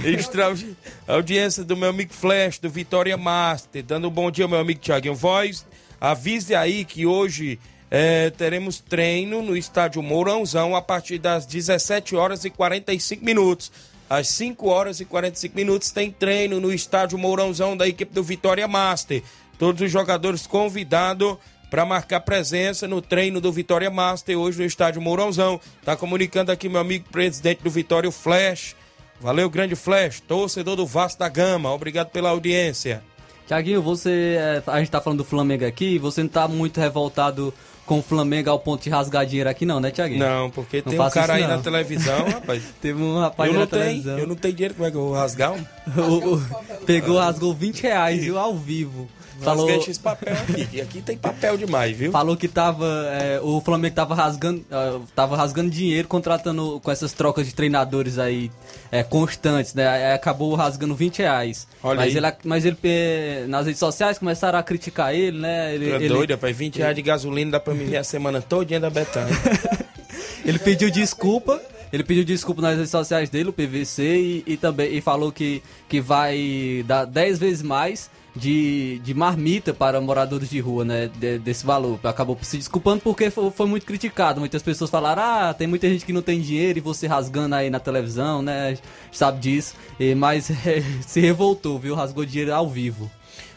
[0.02, 3.82] registrar a audi- a audiência do meu amigo Flash, do Vitória Master.
[3.84, 5.66] Dando um bom dia ao meu amigo Thiaguinho Voz.
[6.00, 7.58] Avise aí que hoje
[7.90, 13.70] eh, teremos treino no estádio Mourãozão a partir das 17 horas e 45 minutos.
[14.08, 18.66] Às 5 horas e 45 minutos tem treino no estádio Mourãozão da equipe do Vitória
[18.66, 19.22] Master.
[19.58, 21.36] Todos os jogadores convidados
[21.70, 25.60] para marcar presença no treino do Vitória Master hoje no estádio Mourãozão.
[25.84, 28.74] Tá comunicando aqui meu amigo presidente do Vitória, o Flash.
[29.20, 31.72] Valeu, grande Flash, torcedor do Vasco da Gama.
[31.72, 33.02] Obrigado pela audiência.
[33.46, 34.36] Tiaguinho, você.
[34.38, 37.52] é, A gente tá falando do Flamengo aqui, você não tá muito revoltado
[37.86, 40.18] com o Flamengo ao ponto de rasgar dinheiro aqui, não, né, Tiaguinho?
[40.20, 41.56] Não, porque tem um cara aí não.
[41.56, 42.62] na televisão, rapaz.
[42.82, 44.18] Teve um rapaz eu não na tenho, televisão.
[44.18, 45.52] eu não tenho dinheiro, como é que eu vou rasgar?
[45.54, 45.64] Um?
[45.98, 49.08] O- o- pegou, rasgou 20 reais, viu, ao vivo.
[49.40, 52.10] Falou, esse papel aqui, que aqui tem papel demais, viu?
[52.10, 52.86] falou que tava.
[53.12, 58.18] é, o Flamengo tava rasgando, ah, tava rasgando dinheiro contratando com essas trocas de treinadores
[58.18, 58.50] aí
[58.90, 59.86] é, constantes, né?
[59.86, 61.68] Aí acabou rasgando 20 reais.
[61.82, 62.24] Olha mas aí.
[62.24, 65.74] ele, mas ele nas redes sociais começaram a criticar ele, né?
[65.74, 66.56] Ele, é ele- doido, rapaz.
[66.56, 69.34] 20 reais de gasolina dá pra me ver a semana todinha da Betânia.
[70.44, 71.60] Ele pediu desculpa.
[71.92, 75.62] Ele pediu desculpa nas redes sociais dele, o PVC, e, e também e falou que,
[75.88, 81.10] que vai dar 10 vezes mais de, de marmita para moradores de rua, né?
[81.18, 81.98] de- desse valor.
[82.04, 84.40] Acabou se desculpando porque foi, foi muito criticado.
[84.40, 87.70] Muitas pessoas falaram: ah, tem muita gente que não tem dinheiro e você rasgando aí
[87.70, 88.76] na televisão, né?
[89.12, 89.74] Sabe disso.
[89.98, 91.94] E, mas eh, se revoltou, viu?
[91.94, 93.10] Rasgou dinheiro ao vivo.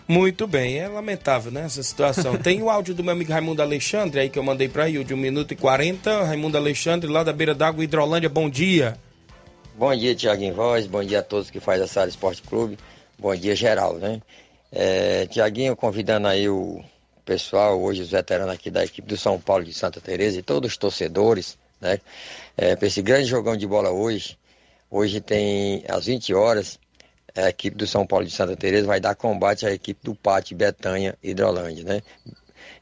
[0.07, 2.35] Muito bem, é lamentável, né, essa situação.
[2.41, 5.13] Tem o áudio do meu amigo Raimundo Alexandre aí que eu mandei para aí, de
[5.13, 6.25] 1 minuto e 40.
[6.25, 8.97] Raimundo Alexandre, lá da beira d'água, Hidrolândia, bom dia.
[9.77, 12.77] Bom dia, Tiaguinho Voz, bom dia a todos que fazem a Sala Esporte Clube,
[13.17, 14.21] bom dia geral, né?
[14.71, 16.81] É, Tiaguinho, convidando aí o
[17.25, 20.71] pessoal, hoje os veteranos aqui da equipe do São Paulo de Santa Teresa e todos
[20.71, 21.99] os torcedores, né?
[22.55, 24.37] É, para esse grande jogão de bola hoje.
[24.89, 26.79] Hoje tem às 20 horas,
[27.35, 30.55] a equipe do São Paulo de Santa Teresa vai dar combate à equipe do Pátio
[30.55, 32.01] Betanha Hidrolândia, né?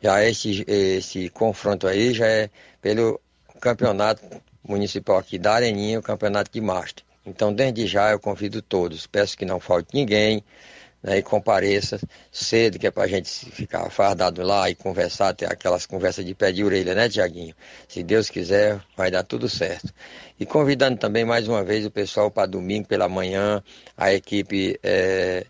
[0.02, 2.50] Já esse, esse confronto aí já é
[2.82, 3.20] pelo
[3.60, 4.24] campeonato
[4.64, 7.04] municipal aqui da Areninha, o campeonato de Master.
[7.26, 10.44] Então, desde já eu convido todos, peço que não falte ninguém,
[11.02, 12.00] né, e compareça
[12.32, 16.36] cedo, que é para a gente ficar fardado lá e conversar, ter aquelas conversas de
[16.36, 17.56] pé de orelha, né, Tiaguinho?
[17.88, 19.94] Se Deus quiser, vai dar tudo certo.
[20.40, 23.64] E convidando também mais uma vez o pessoal para domingo pela manhã,
[23.98, 25.46] a equipe é,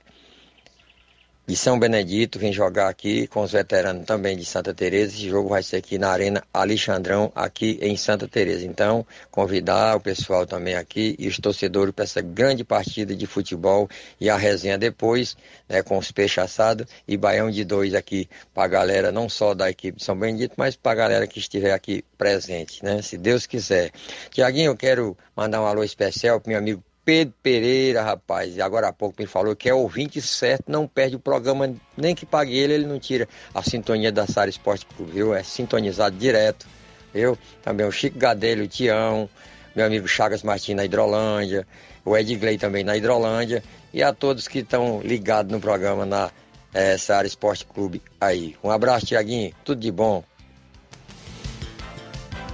[1.49, 5.15] de São Benedito vem jogar aqui com os veteranos também de Santa Teresa.
[5.15, 8.67] Esse jogo vai ser aqui na Arena Alexandrão, aqui em Santa Teresa.
[8.67, 13.89] Então, convidar o pessoal também aqui e os torcedores para essa grande partida de futebol
[14.21, 15.35] e a resenha depois,
[15.67, 19.55] né, com os peixes assados e baião de dois aqui para a galera, não só
[19.55, 23.17] da equipe de São Benedito, mas para a galera que estiver aqui presente, né, se
[23.17, 23.89] Deus quiser.
[24.29, 28.89] Tiaguinho, eu quero mandar um alô especial para meu amigo Pedro Pereira, rapaz, e agora
[28.89, 32.56] há pouco me falou que é ouvinte certo, não perde o programa, nem que pague
[32.56, 35.34] ele, ele não tira a sintonia da Sara Esporte Clube, viu?
[35.34, 36.67] É sintonizado direto,
[37.12, 37.36] viu?
[37.63, 39.28] Também o Chico Gadelho, o Tião,
[39.76, 41.65] meu amigo Chagas Martins na Hidrolândia,
[42.06, 46.30] o Edgley também na Hidrolândia, e a todos que estão ligados no programa na
[46.72, 48.56] é, Sara Esporte Clube aí.
[48.63, 50.24] Um abraço, Tiaguinho, tudo de bom.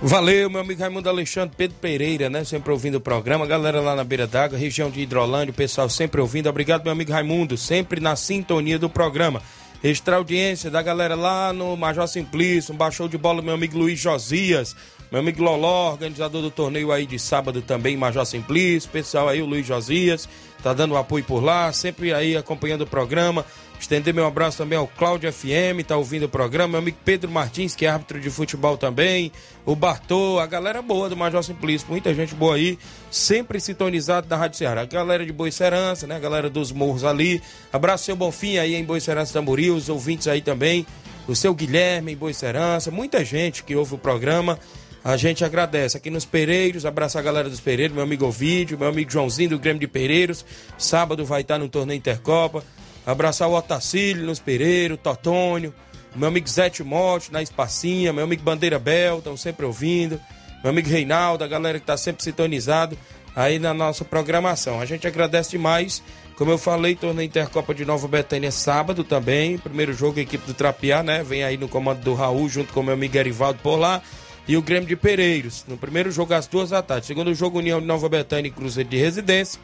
[0.02, 2.44] Valeu, meu amigo Raimundo Alexandre, Pedro Pereira, né?
[2.44, 3.46] Sempre ouvindo o programa.
[3.46, 6.50] Galera lá na beira d'água, região de Hidrolândia, o pessoal sempre ouvindo.
[6.50, 9.42] Obrigado, meu amigo Raimundo, sempre na sintonia do programa.
[9.84, 14.00] Extra audiência da galera lá no Major Simplício, um baixou de bola, meu amigo Luiz
[14.00, 14.76] Josias,
[15.12, 19.46] meu amigo Loló, organizador do torneio aí de sábado também, Major Simplício, pessoal aí, o
[19.46, 20.28] Luiz Josias,
[20.64, 23.46] tá dando apoio por lá, sempre aí acompanhando o programa.
[23.80, 26.70] Estender meu abraço também ao Cláudio FM, tá ouvindo o programa.
[26.70, 29.32] Meu amigo Pedro Martins, que é árbitro de futebol também.
[29.66, 31.88] O Bartô, a galera boa do Major Simplício.
[31.90, 32.80] Muita gente boa aí,
[33.12, 34.82] sempre sintonizado na Rádio Ceará.
[34.82, 36.16] A galera de Boa Serança, né?
[36.16, 37.42] A galera dos morros ali.
[37.72, 40.86] Abraço seu Bonfim aí em Boa Serança Tamboril, os ouvintes aí também.
[41.28, 42.90] O seu Guilherme em Boa Serança.
[42.90, 44.60] Muita gente que ouve o programa.
[45.04, 48.88] A gente agradece aqui nos Pereiros, abraço a galera dos Pereiros, meu amigo Ovidio, meu
[48.88, 50.44] amigo Joãozinho do Grêmio de Pereiros.
[50.80, 52.64] Sábado vai estar no torneio Intercopa.
[53.06, 55.74] Abraçar o Otacílio, nos Pereiro, Totônio,
[56.16, 60.20] meu amigo Zé Timote, na Espacinha, meu amigo Bandeira Bel, estão sempre ouvindo,
[60.64, 62.98] meu amigo Reinaldo, a galera que está sempre sintonizado
[63.36, 64.80] aí na nossa programação.
[64.80, 66.02] A gente agradece demais.
[66.38, 69.58] Como eu falei, torneio Intercopa de Nova Betânia sábado também.
[69.58, 71.24] Primeiro jogo, a equipe do Trapiá, né?
[71.24, 74.02] Vem aí no comando do Raul, junto com o meu amigo Erivaldo por lá.
[74.48, 75.66] E o Grêmio de Pereiros.
[75.68, 77.06] No primeiro jogo, às duas da tarde.
[77.06, 79.60] Segundo jogo, União de Nova Betânia e Cruzeiro de Residência.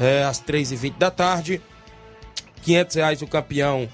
[0.00, 1.60] É, às três e vinte da tarde.
[2.66, 3.88] 500 reais o campeão,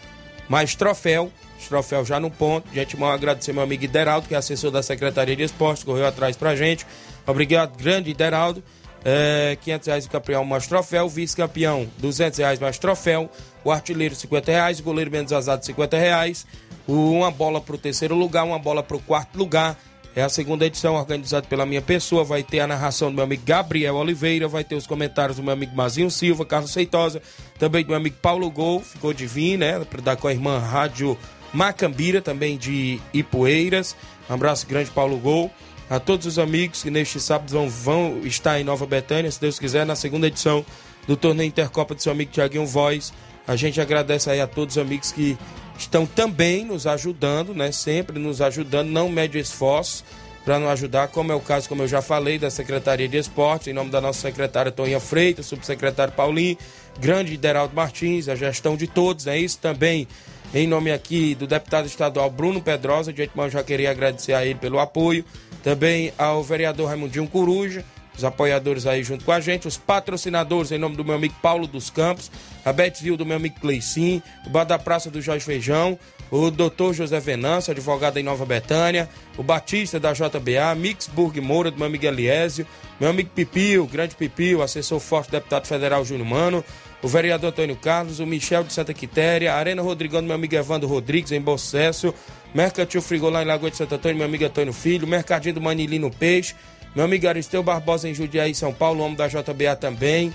[0.49, 1.31] mais troféu.
[1.69, 2.67] Troféu já no ponto.
[2.75, 6.37] Gente, mal agradecer meu amigo Ideraldo, que é assessor da Secretaria de Esportes, correu atrás
[6.37, 6.85] pra gente.
[7.27, 8.65] Obrigado, grande Ideraldo.
[9.05, 13.29] É, 500 reais o campeão mais troféu, vice-campeão 200 reais mais troféu,
[13.65, 16.47] o artilheiro 50 reais, o goleiro menos azado 50 reais,
[16.87, 19.77] uma bola para o terceiro lugar, uma bola para o quarto lugar
[20.15, 22.25] é a segunda edição organizada pela minha pessoa.
[22.25, 25.53] Vai ter a narração do meu amigo Gabriel Oliveira, vai ter os comentários do meu
[25.53, 27.23] amigo Mazinho Silva, Carlos Seitosa,
[27.59, 29.81] também do meu amigo Paulo Gol, ficou de vir, né?
[30.03, 31.17] Dar com a irmã Rádio
[31.53, 33.97] Macambira, também de Ipueiras.
[34.29, 35.51] Um abraço grande, Paulo Gol.
[35.89, 39.59] A todos os amigos que neste sábado vão, vão estar em Nova Betânia, se Deus
[39.59, 40.65] quiser, na segunda edição
[41.07, 43.13] do torneio Intercopa do seu amigo Tiaguinho Voz.
[43.47, 45.37] A gente agradece aí a todos os amigos que
[45.79, 47.73] estão também nos ajudando, né?
[47.73, 50.05] Sempre nos ajudando, não mede esforço
[50.45, 53.69] para nos ajudar, como é o caso, como eu já falei, da Secretaria de Esportes,
[53.69, 56.59] em nome da nossa secretária Toninha Freitas, subsecretário Paulinho,
[56.99, 60.09] grande Deraldo Martins, a gestão de todos, é isso também.
[60.55, 64.57] Em nome aqui do deputado estadual Bruno Pedrosa, de antemão já queria agradecer a ele
[64.57, 65.25] pelo apoio.
[65.63, 67.85] Também ao vereador Raimundinho Coruja,
[68.17, 71.67] os apoiadores aí junto com a gente, os patrocinadores em nome do meu amigo Paulo
[71.67, 72.31] dos Campos,
[72.65, 75.99] a Betzville do meu amigo Cleicim, o Bar da Praça do Jorge Feijão,
[76.31, 81.77] o doutor José Venâncio, advogado em Nova Betânia, o Batista da JBA, Mixburg Moura do
[81.77, 82.67] meu amigo Eliésio,
[82.99, 86.65] meu amigo Pipio, grande Pipio, assessor forte do deputado federal Júnior Mano,
[87.03, 90.55] o vereador Antônio Carlos, o Michel de Santa Quitéria, a Arena Rodrigão do meu amigo
[90.55, 92.15] Evandro Rodrigues em Bossesso,
[92.55, 96.11] Mercantil Frigol lá em Lagoa de Santo Antônio, meu amigo Antônio Filho, Mercadinho do Manilino
[96.11, 96.55] Peixe,
[96.95, 100.33] meu amigo Aristeu Barbosa em Judiaí, São Paulo, homem da JBA também.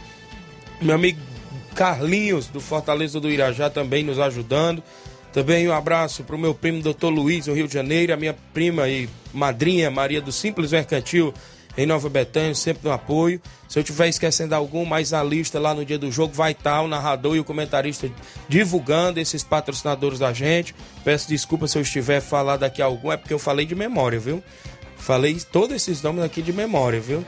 [0.81, 1.19] Meu amigo
[1.75, 4.81] Carlinhos, do Fortaleza do Irajá, também nos ajudando.
[5.31, 8.35] Também um abraço para o meu primo, doutor Luiz, no Rio de Janeiro, a minha
[8.53, 11.31] prima e madrinha, Maria do Simples Mercantil,
[11.77, 13.39] em Nova Betânia, sempre no apoio.
[13.67, 16.81] Se eu estiver esquecendo algum, mas na lista lá no dia do jogo vai estar
[16.81, 18.09] o narrador e o comentarista
[18.49, 20.73] divulgando esses patrocinadores da gente.
[21.03, 24.43] Peço desculpa se eu estiver falando aqui algum, é porque eu falei de memória, viu?
[24.97, 27.23] Falei todos esses nomes aqui de memória, viu?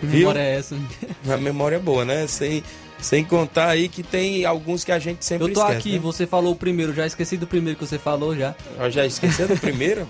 [0.00, 0.76] Que memória é essa?
[1.30, 2.26] A memória é boa, né?
[2.26, 2.62] Sem,
[3.00, 5.98] sem contar aí que tem alguns que a gente sempre Eu tô esquece, aqui, né?
[5.98, 8.54] você falou o primeiro, já esqueci do primeiro que você falou já.
[8.78, 10.08] Eu já esqueci do primeiro?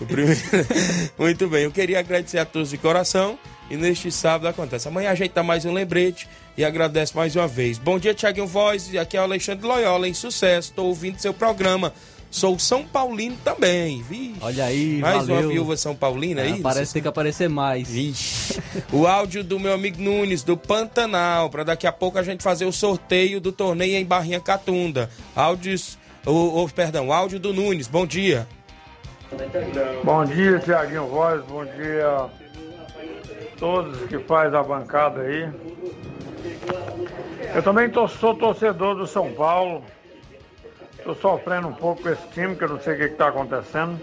[0.00, 0.40] O primeiro.
[1.18, 3.38] Muito bem, eu queria agradecer a todos de coração.
[3.70, 4.88] E neste sábado acontece.
[4.88, 6.26] Amanhã a gente dá mais um lembrete
[6.56, 7.76] e agradece mais uma vez.
[7.76, 8.94] Bom dia, Tiaguinho Voz.
[8.96, 10.70] Aqui é o Alexandre Loyola, em sucesso.
[10.70, 11.92] Estou ouvindo seu programa.
[12.30, 14.02] Sou São Paulino também.
[14.02, 14.34] Vixe.
[14.42, 15.42] Olha aí, Mais valeu.
[15.42, 16.56] uma viúva São Paulina aí?
[16.58, 17.88] Ah, parece que tem que aparecer mais.
[17.88, 18.60] Vixe.
[18.92, 22.66] O áudio do meu amigo Nunes, do Pantanal, para daqui a pouco a gente fazer
[22.66, 25.08] o sorteio do torneio em Barrinha Catunda.
[25.34, 27.88] Áudios, o, o, perdão, o áudio do Nunes.
[27.88, 28.46] Bom dia.
[30.04, 31.42] Bom dia, Tiaguinho Voz.
[31.46, 32.28] Bom dia a
[33.58, 35.48] todos que faz a bancada aí.
[37.54, 39.82] Eu também tô- sou torcedor do São Paulo.
[41.10, 43.98] Estou sofrendo um pouco com esse time, que eu não sei o que está acontecendo.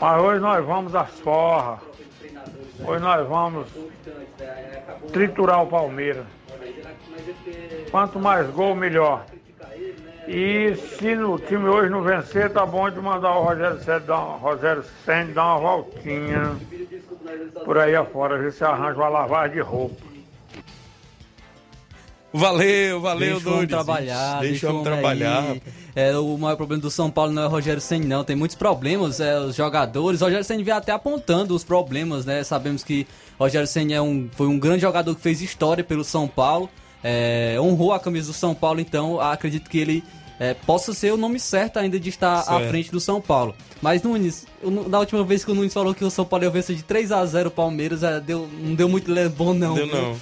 [0.00, 1.80] Mas hoje nós vamos às forras.
[2.86, 3.66] Hoje nós vamos
[5.12, 6.24] triturar o Palmeiras.
[7.90, 9.26] Quanto mais gol, melhor.
[10.28, 14.18] E se no time hoje não vencer, tá bom de mandar o Rogério Senna dar,
[14.20, 16.56] uma- Rogério Senna dar uma voltinha
[17.64, 19.96] por aí afora, ver se arranja uma lavagem de roupa.
[22.32, 23.68] Valeu, valeu, Deixa o homem Nunes.
[23.68, 25.62] trabalhar, Deixa o homem aí.
[25.96, 28.24] É, o maior problema do São Paulo não é o Rogério Senna, não.
[28.24, 30.20] Tem muitos problemas, é, os jogadores.
[30.20, 32.42] O Rogério Senna vem até apontando os problemas, né?
[32.42, 33.06] Sabemos que
[33.38, 36.68] o Rogério Senna é um, foi um grande jogador que fez história pelo São Paulo.
[37.02, 40.02] é, honrou a camisa do São Paulo, então acredito que ele
[40.40, 42.68] é, possa ser o nome certo ainda de estar à Certo.
[42.70, 43.54] frente do São Paulo.
[43.80, 44.46] Mas, Nunes,
[44.88, 47.12] da última vez que o Nunes falou que o São Paulo ia vencer de 3
[47.12, 49.74] a 0 o Palmeiras, é, deu, não deu muito bom, não.
[49.74, 50.16] Deu não.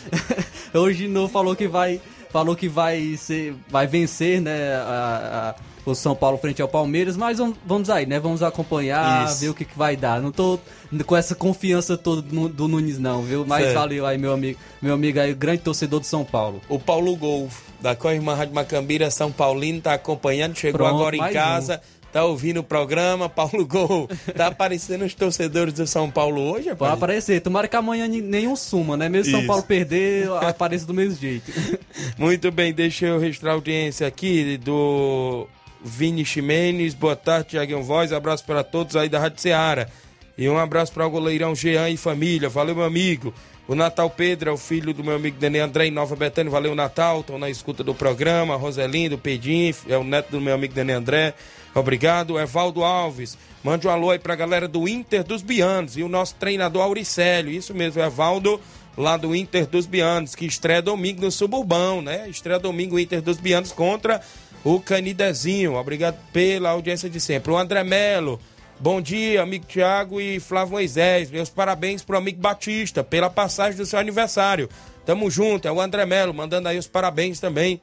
[0.83, 2.01] Hoje de novo falou que vai
[2.33, 7.16] falou que vai ser vai vencer né a- a- o São Paulo frente ao Palmeiras
[7.16, 9.41] mas vamos, aí né vamos acompanhar Isso.
[9.41, 10.20] ver o que, que vai dar.
[10.22, 10.59] Não tô
[11.07, 13.45] com essa confiança toda do, do Nunes não viu?
[13.45, 13.74] Mas Certo.
[13.78, 16.61] valeu aí meu amigo meu amigo aí grande torcedor do São Paulo.
[16.68, 21.33] O Paulo Golf, da Corrima Rádio Macambira, São Paulino, tá acompanhando, chegou Pronto, agora em
[21.33, 21.80] casa,
[22.13, 23.29] tá ouvindo o programa.
[23.31, 26.93] Paulo Gol, tá aparecendo os torcedores do São Paulo hoje, rapaz?
[26.93, 27.41] aparecer.
[27.41, 29.09] Tomara que amanhã nenhum suma, né?
[29.09, 29.47] Mesmo São Isso.
[29.47, 31.51] Paulo perder, apareça do mesmo jeito.
[32.19, 35.47] Muito bem, deixa eu registrar a audiência aqui do
[35.83, 36.95] Vini Ximenes.
[36.95, 38.13] Boa tarde, Tiaguinho Voz.
[38.13, 39.89] Abraço para todos aí da Rádio Ceará.
[40.37, 42.49] E um abraço para o goleirão Jean e família.
[42.49, 43.35] Valeu, meu amigo.
[43.69, 46.51] O Natal Pedro é o filho do meu amigo Dani André em Nova Betânia.
[46.51, 47.21] Valeu, Natal.
[47.21, 48.57] Estão na escuta do programa.
[48.57, 51.35] Roselindo, Pedim, é o neto do meu amigo Dani André.
[51.75, 52.39] Obrigado.
[52.39, 53.39] Evaldo Alves.
[53.63, 55.97] Mande um alô aí pra galera do Inter dos Bianos.
[55.97, 57.53] E o nosso treinador Auricélio.
[57.53, 58.61] Isso mesmo, Evaldo,
[58.99, 62.29] lá do Inter dos Bianos, que estreia domingo no Suburbão, né?
[62.29, 64.21] Estreia domingo o Inter dos Bianos contra
[64.65, 65.77] o Canidezinho.
[65.77, 67.53] Obrigado pela audiência de sempre.
[67.53, 68.41] O André Melo.
[68.83, 71.30] Bom dia, amigo Tiago e Flávio Moisés.
[71.30, 74.68] Meus parabéns pro amigo Batista pela passagem do seu aniversário.
[75.07, 77.80] Tamo junto, é o André Melo mandando aí os parabéns também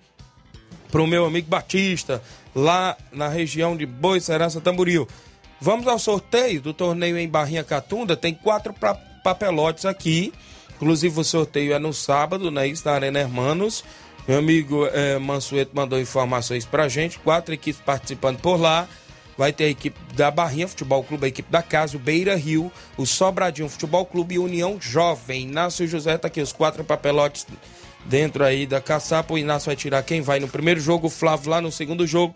[0.91, 2.21] pro meu amigo Batista,
[2.53, 5.07] lá na região de Boi Serança Tamboril.
[5.61, 8.17] Vamos ao sorteio do torneio em Barrinha Catunda.
[8.17, 8.75] Tem quatro
[9.23, 10.33] papelotes aqui.
[10.75, 12.67] Inclusive o sorteio é no sábado, né?
[12.67, 13.85] Isso na Arena Hermanos.
[14.27, 17.19] Meu amigo eh, Mansueto mandou informações pra gente.
[17.19, 18.85] Quatro equipes participando por lá.
[19.39, 22.69] Vai ter a equipe da Barrinha Futebol Clube, a equipe da Casa, o Beira Rio,
[22.97, 25.43] o Sobradinho Futebol Clube e União Jovem.
[25.43, 27.47] Inácio José tá aqui, os quatro papelotes
[28.03, 29.33] dentro aí da caçapa.
[29.33, 32.35] O Inácio vai tirar quem vai no primeiro jogo, o Flávio lá no segundo jogo.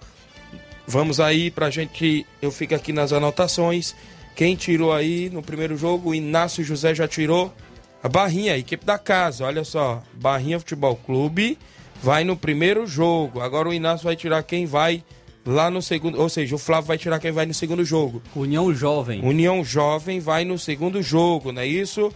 [0.88, 2.26] Vamos aí pra gente.
[2.41, 3.93] Eu fico aqui nas anotações.
[4.34, 6.12] Quem tirou aí no primeiro jogo?
[6.12, 7.54] O Inácio José já tirou.
[8.01, 10.01] A Barrinha, a equipe da casa, olha só.
[10.14, 11.60] Barrinha Futebol Clube
[12.01, 13.41] vai no primeiro jogo.
[13.41, 15.04] Agora o Inácio vai tirar quem vai
[15.46, 16.20] lá no segundo.
[16.20, 18.22] Ou seja, o Flávio vai tirar quem vai no segundo jogo.
[18.36, 19.24] União Jovem.
[19.24, 22.12] União Jovem vai no segundo jogo, não é isso?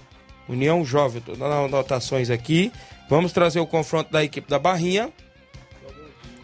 [0.48, 2.72] União Jovem, tô dando anotações aqui.
[3.10, 5.10] Vamos trazer o confronto da equipe da Barrinha.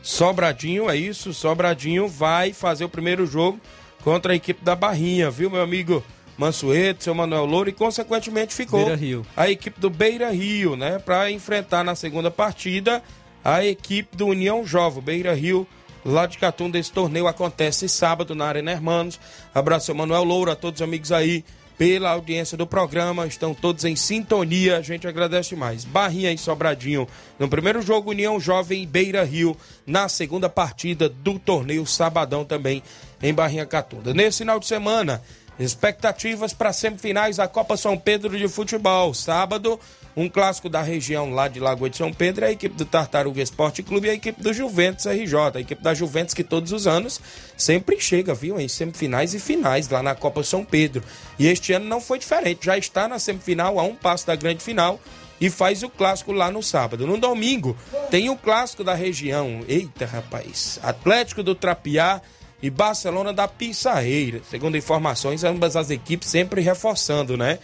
[0.01, 1.33] Sobradinho, é isso?
[1.33, 3.59] Sobradinho vai fazer o primeiro jogo
[4.03, 6.03] contra a equipe da Barrinha, viu, meu amigo
[6.37, 9.25] Mansueto, seu Manuel Louro, e consequentemente ficou Beira Rio.
[9.35, 13.01] a equipe do Beira Rio, né, para enfrentar na segunda partida
[13.43, 15.65] a equipe do União Jovem, Beira Rio,
[16.05, 16.77] lá de Catunda.
[16.77, 19.19] Esse torneio acontece sábado na Arena Hermanos.
[19.53, 21.43] Abraço, seu Manuel Louro, a todos os amigos aí
[21.77, 25.83] pela audiência do programa, estão todos em sintonia, a gente agradece mais.
[25.83, 27.07] Barrinha e Sobradinho
[27.39, 32.83] no primeiro jogo, União Jovem Beira Rio na segunda partida do torneio Sabadão também
[33.21, 34.13] em Barrinha Catunda.
[34.13, 35.21] Nesse final de semana,
[35.59, 39.13] expectativas para semifinais da Copa São Pedro de Futebol.
[39.13, 39.79] Sábado,
[40.15, 43.81] um clássico da região lá de Lagoa de São Pedro, a equipe do Tartaruga Esporte
[43.81, 47.19] Clube e a equipe do Juventus RJ, a equipe da Juventus que todos os anos
[47.57, 51.03] sempre chega, viu, em semifinais e finais lá na Copa São Pedro.
[51.39, 54.63] E este ano não foi diferente, já está na semifinal a um passo da grande
[54.63, 54.99] final
[55.41, 57.07] e faz o clássico lá no sábado.
[57.07, 57.75] No domingo
[58.09, 59.61] tem o clássico da região.
[59.67, 60.79] Eita, rapaz.
[60.81, 62.21] Atlético do Trapiá
[62.61, 64.41] e Barcelona da Pissarreira.
[64.49, 67.59] Segundo informações, ambas as equipes sempre reforçando, né?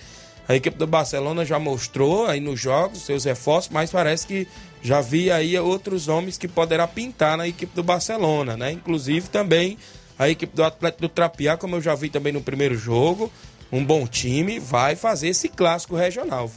[0.49, 4.47] A equipe do Barcelona já mostrou aí nos jogos seus reforços, mas parece que
[4.81, 8.71] já vi aí outros nomes que poderá pintar na equipe do Barcelona, né?
[8.71, 9.77] Inclusive também
[10.17, 13.31] a equipe do Atlético do Trapiá, como eu já vi também no primeiro jogo,
[13.71, 16.49] um bom time, vai fazer esse clássico regional.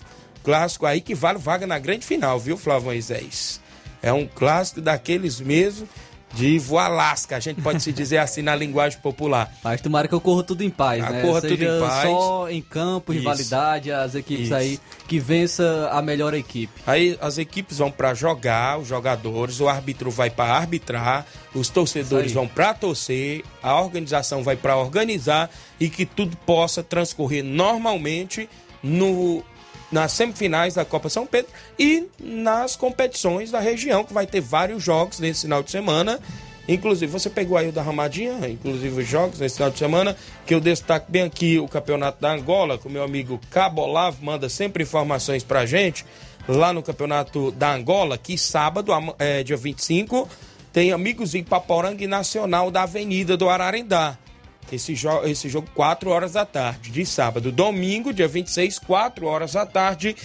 [0.43, 3.61] Clássico aí que vale vaga na grande final, viu, Flávio Moisés?
[4.01, 5.86] É um clássico daqueles mesmo
[6.35, 9.53] de voalasca, a gente pode se dizer assim na linguagem popular.
[9.62, 11.22] Mas tomara que ocorra tudo em paz, né?
[11.22, 12.09] corra Seja tudo em paz.
[12.09, 13.20] só em campo, Isso.
[13.20, 14.55] rivalidade, as equipes Isso.
[14.55, 16.72] aí que vença a melhor equipe.
[16.87, 22.33] Aí as equipes vão para jogar, os jogadores, o árbitro vai para arbitrar, os torcedores
[22.33, 28.49] vão para torcer, a organização vai para organizar e que tudo possa transcorrer normalmente
[28.83, 29.45] no
[29.93, 34.82] nas semifinais da Copa São Pedro e nas competições da região, que vai ter vários
[34.82, 36.18] jogos nesse final de semana.
[36.66, 40.16] Inclusive, você pegou aí o da Ramadinha, inclusive os jogos nesse final de semana,
[40.47, 44.49] que eu destaco bem aqui o campeonato da Angola, com meu amigo Cabo Olavo, manda
[44.49, 46.07] sempre informações pra gente,
[46.49, 50.28] lá no campeonato da Angola, que sábado, é, dia 25,
[50.72, 54.16] tem Amigos Ipaporanga e Nacional da Avenida do Ararendá.
[54.71, 57.53] Esse, jo esse jogo, 4 horas da tarde, de sábado.
[57.53, 60.17] Domingo, dia 26, 4 horas da tarde,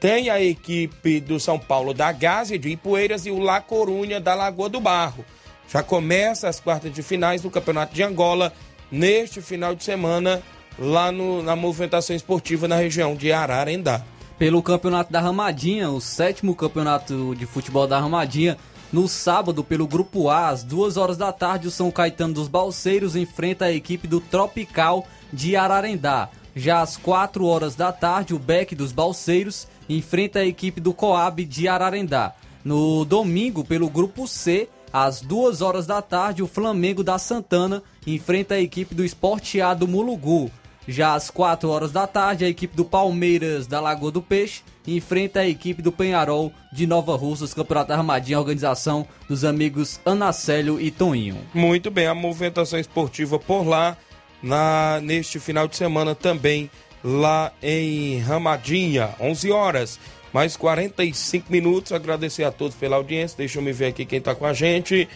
[0.00, 4.34] tem a equipe do São Paulo da Gásia, de Ipueiras, e o La Corunha da
[4.34, 5.24] Lagoa do Barro.
[5.68, 8.52] Já começa as quartas de finais do Campeonato de Angola
[8.90, 10.42] neste final de semana,
[10.78, 14.02] lá no- na movimentação esportiva na região de Ararendá.
[14.38, 18.58] Pelo campeonato da Ramadinha, o sétimo campeonato de futebol da Ramadinha,
[18.92, 23.16] no sábado, pelo Grupo A, às duas horas da tarde, o São Caetano dos Balseiros
[23.16, 26.28] enfrenta a equipe do Tropical de Ararendá.
[26.54, 31.42] Já às 4 horas da tarde, o Beck dos Balseiros enfrenta a equipe do Coab
[31.44, 32.34] de Ararendá.
[32.62, 38.56] No domingo, pelo Grupo C, às 2 horas da tarde, o Flamengo da Santana enfrenta
[38.56, 40.50] a equipe do Esporte A do Mulugu.
[40.86, 45.40] Já às 4 horas da tarde, a equipe do Palmeiras da Lagoa do Peixe enfrenta
[45.40, 51.38] a equipe do Penharol de Nova Russas, Campeonato Armadinha, organização dos amigos Anacélio e Toninho.
[51.54, 53.96] Muito bem, a movimentação esportiva por lá,
[54.42, 56.68] na, neste final de semana também,
[57.04, 60.00] lá em Ramadinha, 11 horas,
[60.32, 61.92] mais 45 minutos.
[61.92, 63.36] Agradecer a todos pela audiência.
[63.36, 65.08] Deixa eu me ver aqui quem está com a gente.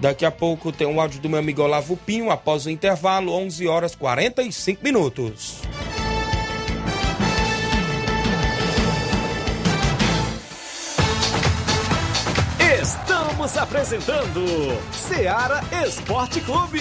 [0.00, 3.68] Daqui a pouco tem um áudio do meu amigo Olavo Pinho, após o intervalo, 11
[3.68, 5.60] horas 45 minutos.
[12.80, 14.42] Estamos apresentando
[14.90, 16.80] Seara Esporte Clube.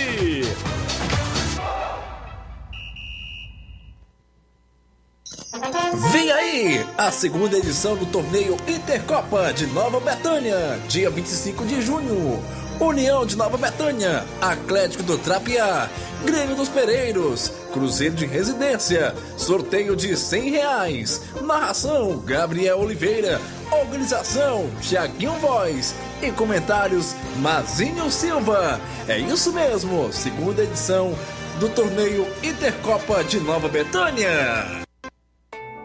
[6.13, 12.41] Vem aí a segunda edição do torneio Intercopa de Nova Betânia, dia 25 de junho.
[12.80, 15.89] União de Nova Betânia, Atlético do Trapiá,
[16.23, 21.21] Grêmio dos Pereiros, Cruzeiro de Residência, sorteio de 100 reais.
[21.41, 28.80] Narração Gabriel Oliveira, organização Tiaguinho Voz e comentários Mazinho Silva.
[29.09, 31.13] É isso mesmo, segunda edição
[31.59, 34.88] do torneio Intercopa de Nova Betânia.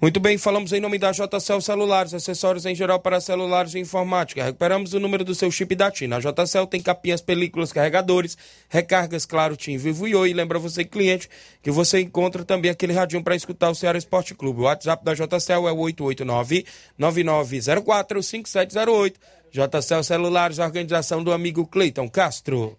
[0.00, 4.44] Muito bem, falamos em nome da JCL Celulares, acessórios em geral para celulares e informática.
[4.44, 6.12] Recuperamos o número do seu chip da TIM.
[6.12, 8.38] A JCL tem capinhas, películas, carregadores,
[8.68, 10.32] recargas, claro, TIM, Vivo e Oi.
[10.32, 11.28] Lembra você, cliente,
[11.60, 14.60] que você encontra também aquele radinho para escutar o Ceará Esporte Clube.
[14.60, 15.78] O WhatsApp da JCL é o
[16.98, 19.14] 889-9904-5708.
[19.50, 22.78] JCL Celulares, organização do amigo Cleiton Castro.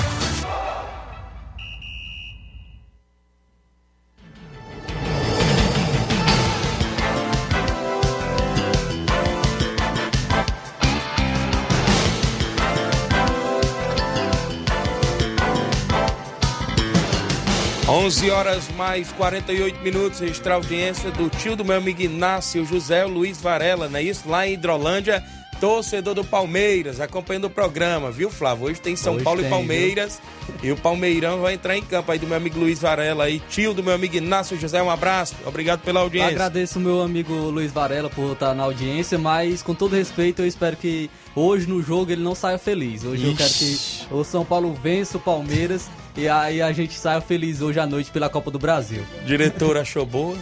[17.91, 23.41] 11 horas mais 48 minutos, extra audiência do tio do meu amigo Inácio José Luiz
[23.41, 24.29] Varela, não é isso?
[24.29, 25.21] Lá em Hidrolândia,
[25.59, 28.67] torcedor do Palmeiras, acompanhando o programa, viu, Flávio?
[28.67, 30.21] Hoje tem São Hoje Paulo tem, e Palmeiras
[30.63, 33.73] e o Palmeirão vai entrar em campo aí do meu amigo Luiz Varela aí, tio
[33.73, 36.31] do meu amigo Inácio José, um abraço, obrigado pela audiência.
[36.31, 40.47] Agradeço o meu amigo Luiz Varela por estar na audiência, mas com todo respeito, eu
[40.47, 43.03] espero que hoje no jogo ele não saia feliz.
[43.03, 43.77] Hoje eu quero que
[44.09, 48.11] o São Paulo vença o Palmeiras e aí a gente saia feliz hoje à noite
[48.11, 49.03] pela Copa do Brasil.
[49.25, 50.37] Diretor achou boa.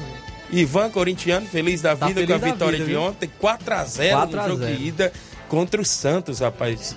[0.52, 3.30] Ivan, corintiano, feliz da Tá vida feliz com a vitória vida, de ontem.
[3.42, 4.76] 4x0 4 no jogo 0.
[4.78, 5.14] de ida
[5.48, 6.96] contra o Santos, rapaz.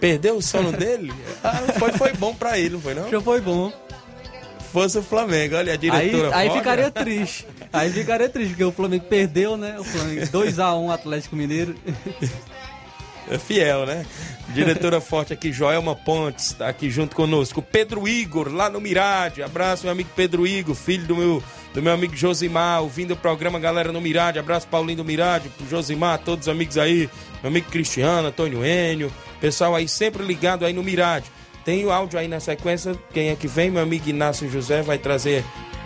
[0.00, 1.12] Perdeu o sono dele?
[1.44, 3.08] Ah, foi, foi bom pra ele, não foi não?
[3.10, 3.72] Já foi bom.
[4.72, 6.58] Fosse o Flamengo, olha a Aí, diretora aí fora.
[6.60, 7.46] ficaria triste.
[7.72, 9.78] Aí ficaria triste, porque o Flamengo perdeu, né?
[9.78, 11.74] O Flamengo 2x1 Atlético Mineiro.
[13.30, 14.04] É fiel, né?
[14.48, 17.62] Diretora forte aqui, Joelma Pontes, tá aqui junto conosco.
[17.62, 19.42] Pedro Igor, lá no Mirade.
[19.42, 21.42] Abraço, meu amigo Pedro Igor, filho do meu,
[21.72, 24.38] do meu amigo Josimar, ouvindo o programa Galera no Mirade.
[24.38, 27.08] Abraço, Paulinho do Mirade, pro Josimar, todos os amigos aí.
[27.42, 29.12] Meu amigo Cristiano, Antônio Enio.
[29.40, 31.30] Pessoal aí sempre ligado aí no Mirade.
[31.64, 32.94] Tem o áudio aí na sequência.
[33.12, 33.70] Quem é que vem?
[33.70, 35.44] Meu amigo Inácio José vai trazer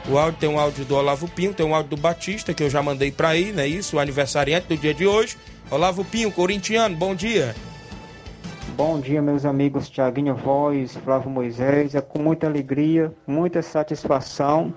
[0.09, 0.41] o áudio.
[0.41, 3.11] Tem um áudio do Olavo Pinho, tem um áudio do Batista, que eu já mandei
[3.11, 3.97] pra aí, não é isso?
[3.97, 5.37] O aniversariante do dia de hoje.
[5.71, 7.55] Olavo Pinho, corintiano, bom dia.
[8.77, 11.95] Bom dia, meus amigos Tiaguinho Voz, Flávio Moisés.
[11.95, 14.75] É com muita alegria, muita satisfação.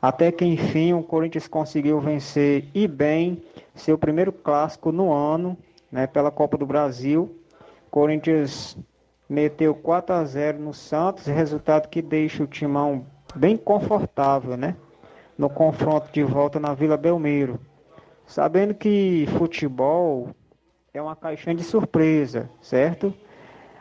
[0.00, 3.42] Até que enfim o Corinthians conseguiu vencer e bem
[3.74, 5.56] seu primeiro clássico no ano,
[5.90, 7.34] né, pela Copa do Brasil.
[7.90, 8.76] Corinthians
[9.28, 13.06] meteu 4 a 0 no Santos, resultado que deixa o timão
[13.36, 14.74] bem confortável, né?
[15.36, 17.60] No confronto de volta na Vila Belmiro.
[18.26, 20.30] Sabendo que futebol
[20.92, 23.14] é uma caixinha de surpresa, certo?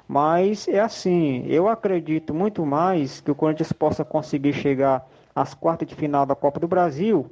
[0.07, 5.87] Mas é assim, eu acredito muito mais que o Corinthians possa conseguir chegar às quartas
[5.87, 7.25] de final da Copa do Brasil,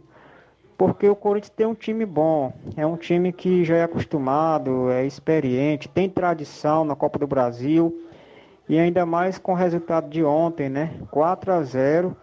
[0.75, 5.05] porque o Corinthians tem um time bom, é um time que já é acostumado, é
[5.05, 7.95] experiente, tem tradição na Copa do Brasil,
[8.67, 10.93] e ainda mais com o resultado de ontem, né?
[11.11, 12.15] 4 a 0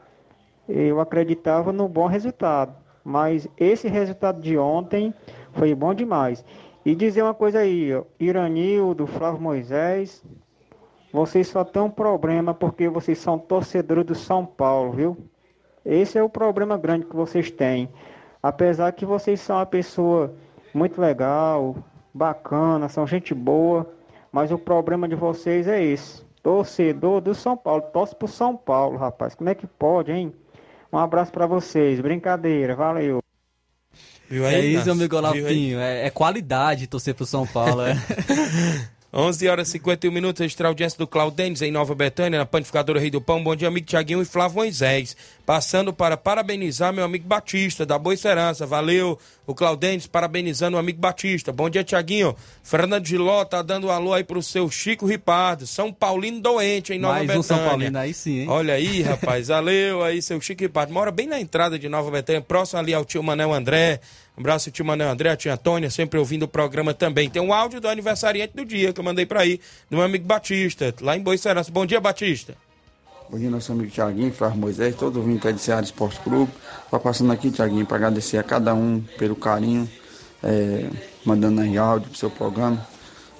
[0.69, 2.75] eu acreditava no bom resultado.
[3.05, 5.13] Mas esse resultado de ontem
[5.53, 6.45] foi bom demais.
[6.85, 10.25] E dizer uma coisa aí, ó, Iranildo, Flávio Moisés,
[11.13, 15.17] vocês só têm um problema porque vocês são torcedores do São Paulo, viu?
[15.85, 17.89] Esse é o problema grande que vocês têm.
[18.43, 20.33] Apesar que vocês são uma pessoa
[20.73, 21.77] muito legal,
[22.15, 23.91] bacana, são gente boa,
[24.31, 26.30] mas o problema de vocês é esse.
[26.43, 29.35] Torcedor do São Paulo, torce pro São Paulo, rapaz.
[29.35, 30.33] Como é que pode, hein?
[30.93, 32.01] Um abraço pra vocês.
[32.01, 33.23] Brincadeira, valeu.
[34.29, 34.93] Viu É isso, Inácio?
[34.93, 35.55] amigo Olavo Viu aí?
[35.55, 35.81] Pinho.
[35.81, 37.83] É, é qualidade torcer pro São Paulo.
[37.83, 37.95] É.
[39.13, 43.11] 11 horas e 51 minutos, extra audiência do Claudênis em Nova Betânia, na Panificadora Rei
[43.11, 43.43] do Pão.
[43.43, 45.17] Bom dia, amigo Tiaguinho e Flávio Moisés.
[45.51, 48.65] Passando para parabenizar meu amigo Batista, da Boa Esperança.
[48.65, 51.53] Valeu, o Claudênis, parabenizando o amigo Batista.
[51.53, 52.37] Bom dia, Tiaguinho.
[52.63, 57.01] Fernando Giló tá dando um alô aí pro seu Chico Ripardo, São Paulino doente em
[57.01, 57.41] Nova Mais Betânia.
[57.41, 58.49] um São Paulino aí sim, hein?
[58.49, 60.93] Olha aí, rapaz, valeu aí, seu Chico Ripardo.
[60.93, 64.01] Mora bem na entrada de Nova Betânia, próximo ali ao tio Manel André.
[64.39, 67.29] Um abraço, tio Manel André, a tia Antônia, sempre ouvindo o programa também.
[67.29, 69.59] Tem um áudio do aniversariante do dia que eu mandei pra aí,
[69.91, 71.73] do meu amigo Batista, lá em Boa Serança.
[71.73, 72.55] Bom dia, Batista.
[73.31, 76.51] Bom dia, nosso amigo Tiaguinho, Flávio Moisés, todo vindo é de Seara Esporte Clube.
[76.91, 79.89] Tô passando aqui, Tiaguinho, para agradecer a cada um pelo carinho,
[80.43, 80.91] é,
[81.25, 82.85] mandando aí áudio pro seu programa,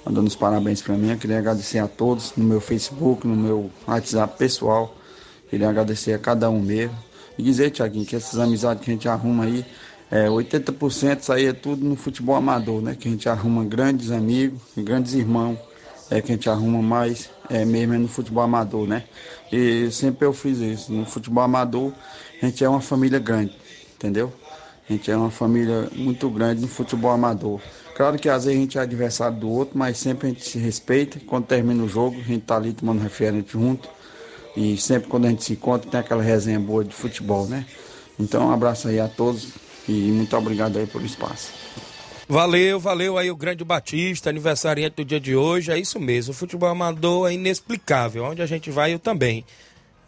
[0.05, 1.11] mandando os parabéns para mim.
[1.11, 4.95] Eu queria agradecer a todos no meu Facebook, no meu WhatsApp pessoal.
[5.49, 6.97] Queria agradecer a cada um mesmo.
[7.37, 9.65] E dizer, Tiaguinho, que essas amizades que a gente arruma aí,
[10.09, 12.95] é, 80% isso aí é tudo no futebol amador, né?
[12.97, 15.59] Que a gente arruma grandes amigos, grandes irmãos,
[16.11, 19.05] é que a gente arruma mais é, mesmo é no futebol amador, né?
[19.51, 20.91] E sempre eu fiz isso.
[20.91, 21.93] No futebol amador,
[22.41, 23.55] a gente é uma família grande,
[23.95, 24.31] entendeu?
[24.87, 27.61] A gente é uma família muito grande no futebol amador.
[27.95, 30.57] Claro que às vezes a gente é adversário do outro, mas sempre a gente se
[30.57, 31.19] respeita.
[31.25, 33.87] Quando termina o jogo, a gente tá ali tomando referente junto.
[34.55, 37.65] E sempre quando a gente se encontra, tem aquela resenha boa de futebol, né?
[38.19, 39.49] Então, um abraço aí a todos
[39.87, 41.51] e muito obrigado aí pelo espaço.
[42.31, 45.69] Valeu, valeu aí o grande Batista, aniversariante do dia de hoje.
[45.69, 48.23] É isso mesmo, o futebol amador é inexplicável.
[48.23, 49.43] Onde a gente vai, eu também.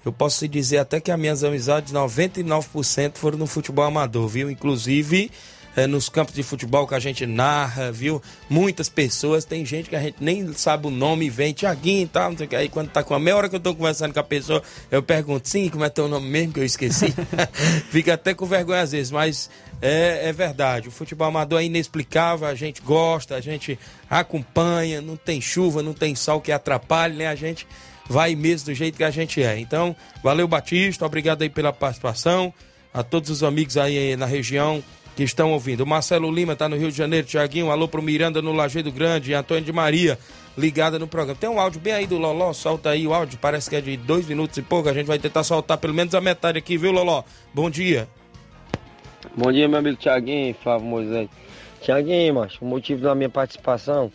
[0.05, 4.49] Eu posso dizer até que as minhas amizades, 99% foram no futebol amador, viu?
[4.49, 5.29] Inclusive
[5.75, 8.21] é, nos campos de futebol que a gente narra, viu?
[8.49, 12.31] Muitas pessoas, tem gente que a gente nem sabe o nome vem, Tiaguinho e tal,
[12.31, 12.55] não sei o que.
[12.55, 14.61] Aí quando tá com a meia hora que eu tô conversando com a pessoa,
[14.91, 17.13] eu pergunto, sim, como é teu nome mesmo que eu esqueci?
[17.89, 19.49] Fica até com vergonha às vezes, mas
[19.85, 20.87] é, é verdade.
[20.87, 23.77] O futebol amador é inexplicável, a gente gosta, a gente
[24.09, 27.27] acompanha, não tem chuva, não tem sol que atrapalhe, né?
[27.27, 27.67] A gente
[28.07, 29.59] vai mesmo do jeito que a gente é.
[29.59, 32.53] Então, valeu Batista, obrigado aí pela participação.
[32.93, 34.81] A todos os amigos aí na região
[35.17, 35.81] que estão ouvindo.
[35.81, 39.33] O Marcelo Lima está no Rio de Janeiro, Tiaguinho, alô pro Miranda no Lajeado Grande,
[39.33, 40.17] Antônio de Maria
[40.57, 41.37] ligada no programa.
[41.37, 43.97] Tem um áudio bem aí do Loló, solta aí o áudio, parece que é de
[43.97, 46.91] dois minutos e pouco, a gente vai tentar soltar pelo menos a metade aqui, viu
[46.91, 47.23] Loló?
[47.53, 48.07] Bom dia.
[49.31, 51.29] Bom dia, meu amigo Tiaguinho, Flávio Moisés.
[51.81, 54.11] Tiaguinho, macho, o motivo da minha participação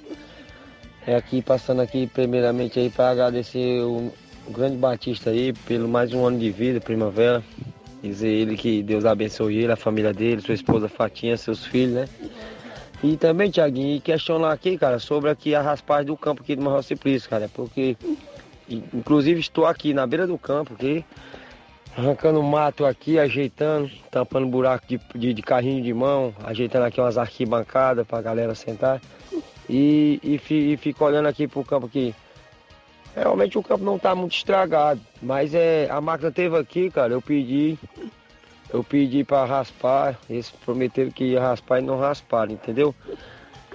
[1.06, 4.12] é aqui, passando aqui primeiramente aí para agradecer o,
[4.50, 7.42] grande Batista aí pelo mais um ano de vida, primavera.
[8.02, 12.09] Dizer ele que Deus abençoe ele, a família dele, sua esposa Fatinha, seus filhos, né?
[13.02, 16.82] E também, Tiaguinho, questionar aqui, cara, sobre aqui a raspagem do campo aqui do Marral
[16.82, 17.96] Simplício, cara, porque
[18.68, 21.04] inclusive estou aqui na beira do campo aqui,
[21.99, 27.18] arrancando mato aqui, ajeitando, tampando buraco de, de, de carrinho de mão, ajeitando aqui umas
[27.18, 29.01] arquibancadas pra galera sentar.
[29.68, 32.14] E, e, e fico olhando aqui pro campo aqui.
[33.16, 37.20] Realmente o campo não está muito estragado, mas é, a máquina teve aqui, cara, eu
[37.20, 37.76] pedi,
[38.72, 42.94] eu pedi para raspar, eles prometeram que ia raspar e não rasparam, entendeu?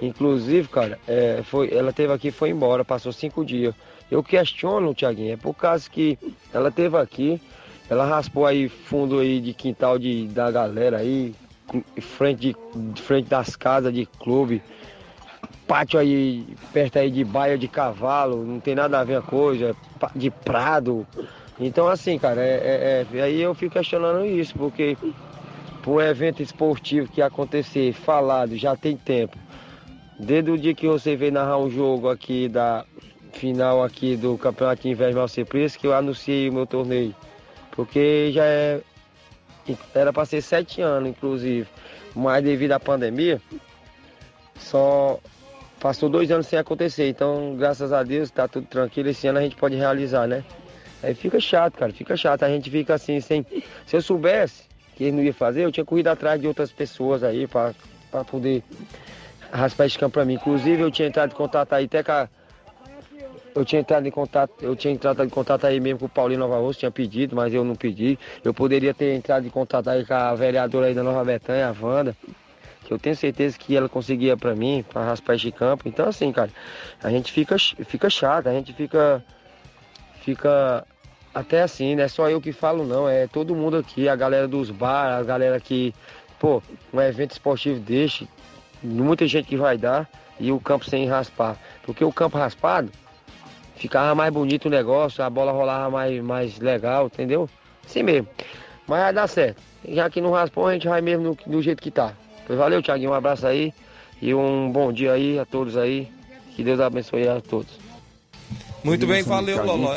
[0.00, 3.74] Inclusive, cara, é, foi, ela teve aqui foi embora, passou cinco dias.
[4.10, 6.18] Eu questiono, Tiaguinho, é por causa que
[6.52, 7.38] ela teve aqui,
[7.88, 11.34] ela raspou aí fundo aí de quintal de, da galera aí,
[12.00, 14.62] frente, de, frente das casas de clube,
[15.66, 19.76] pátio aí, perto aí de baia de cavalo, não tem nada a ver a coisa,
[20.14, 21.06] de prado.
[21.58, 24.96] Então assim, cara, é, é, é aí eu fico questionando isso, porque
[25.86, 29.36] um evento esportivo que acontecer falado já tem tempo.
[30.18, 32.84] Desde o dia que você veio narrar um jogo aqui da
[33.32, 35.24] final aqui do Campeonato Inverno
[35.54, 37.14] isso que eu anunciei o meu torneio.
[37.74, 38.80] Porque já é.
[39.94, 41.66] Era para ser sete anos, inclusive.
[42.14, 43.40] Mas devido à pandemia,
[44.56, 45.18] só
[45.80, 47.08] passou dois anos sem acontecer.
[47.08, 49.08] Então, graças a Deus, tá tudo tranquilo.
[49.08, 50.44] Esse ano a gente pode realizar, né?
[51.02, 52.42] Aí fica chato, cara, fica chato.
[52.42, 53.44] A gente fica assim, sem.
[53.86, 54.64] Se eu soubesse
[54.96, 57.74] que ele não ia fazer, eu tinha corrido atrás de outras pessoas aí para
[58.30, 58.62] poder
[59.50, 60.34] raspar esse campo pra mim.
[60.34, 62.28] Inclusive, eu tinha entrado em contato aí até com a.
[63.54, 66.40] Eu tinha entrado em contato, eu tinha entrado em contato aí mesmo com o Paulinho
[66.40, 68.18] Nova Rosa, tinha pedido, mas eu não pedi.
[68.42, 71.86] Eu poderia ter entrado em contato aí com a vereadora aí da Nova Betânia, a
[71.86, 72.16] Wanda
[72.84, 75.88] que eu tenho certeza que ela conseguia para mim, para raspar esse campo.
[75.88, 76.50] Então assim, cara,
[77.02, 79.24] a gente fica, fica chato, a gente fica,
[80.20, 80.86] fica
[81.34, 84.46] até assim, não é só eu que falo não, é todo mundo aqui, a galera
[84.46, 85.94] dos bar, a galera que,
[86.38, 88.26] pô, um evento esportivo deixa,
[88.82, 91.56] muita gente que vai dar e o campo sem raspar.
[91.82, 92.90] Porque o campo raspado
[93.76, 97.48] ficava mais bonito o negócio, a bola rolava mais, mais legal, entendeu?
[97.84, 98.28] Assim mesmo.
[98.86, 99.62] Mas vai dar certo.
[99.88, 102.12] Já que não raspou, a gente vai mesmo no, do jeito que tá.
[102.46, 103.72] Pois valeu, Thiaguinho, um abraço aí
[104.20, 106.08] e um bom dia aí a todos aí.
[106.54, 107.83] Que Deus abençoe a todos.
[108.84, 109.96] Muito bem, valeu, Loló.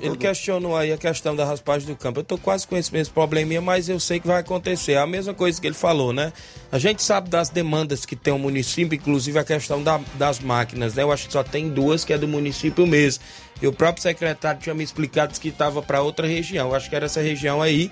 [0.00, 2.20] Ele, questionou aí a questão da raspagem do campo.
[2.20, 4.92] Eu tô quase com esse mesmo probleminha, mas eu sei que vai acontecer.
[4.92, 6.32] É a mesma coisa que ele falou, né?
[6.72, 10.94] A gente sabe das demandas que tem o município, inclusive a questão da, das máquinas,
[10.94, 11.02] né?
[11.02, 13.22] Eu acho que só tem duas, que é do município mesmo.
[13.60, 16.70] E o próprio secretário tinha me explicado que estava para outra região.
[16.70, 17.90] Eu acho que era essa região aí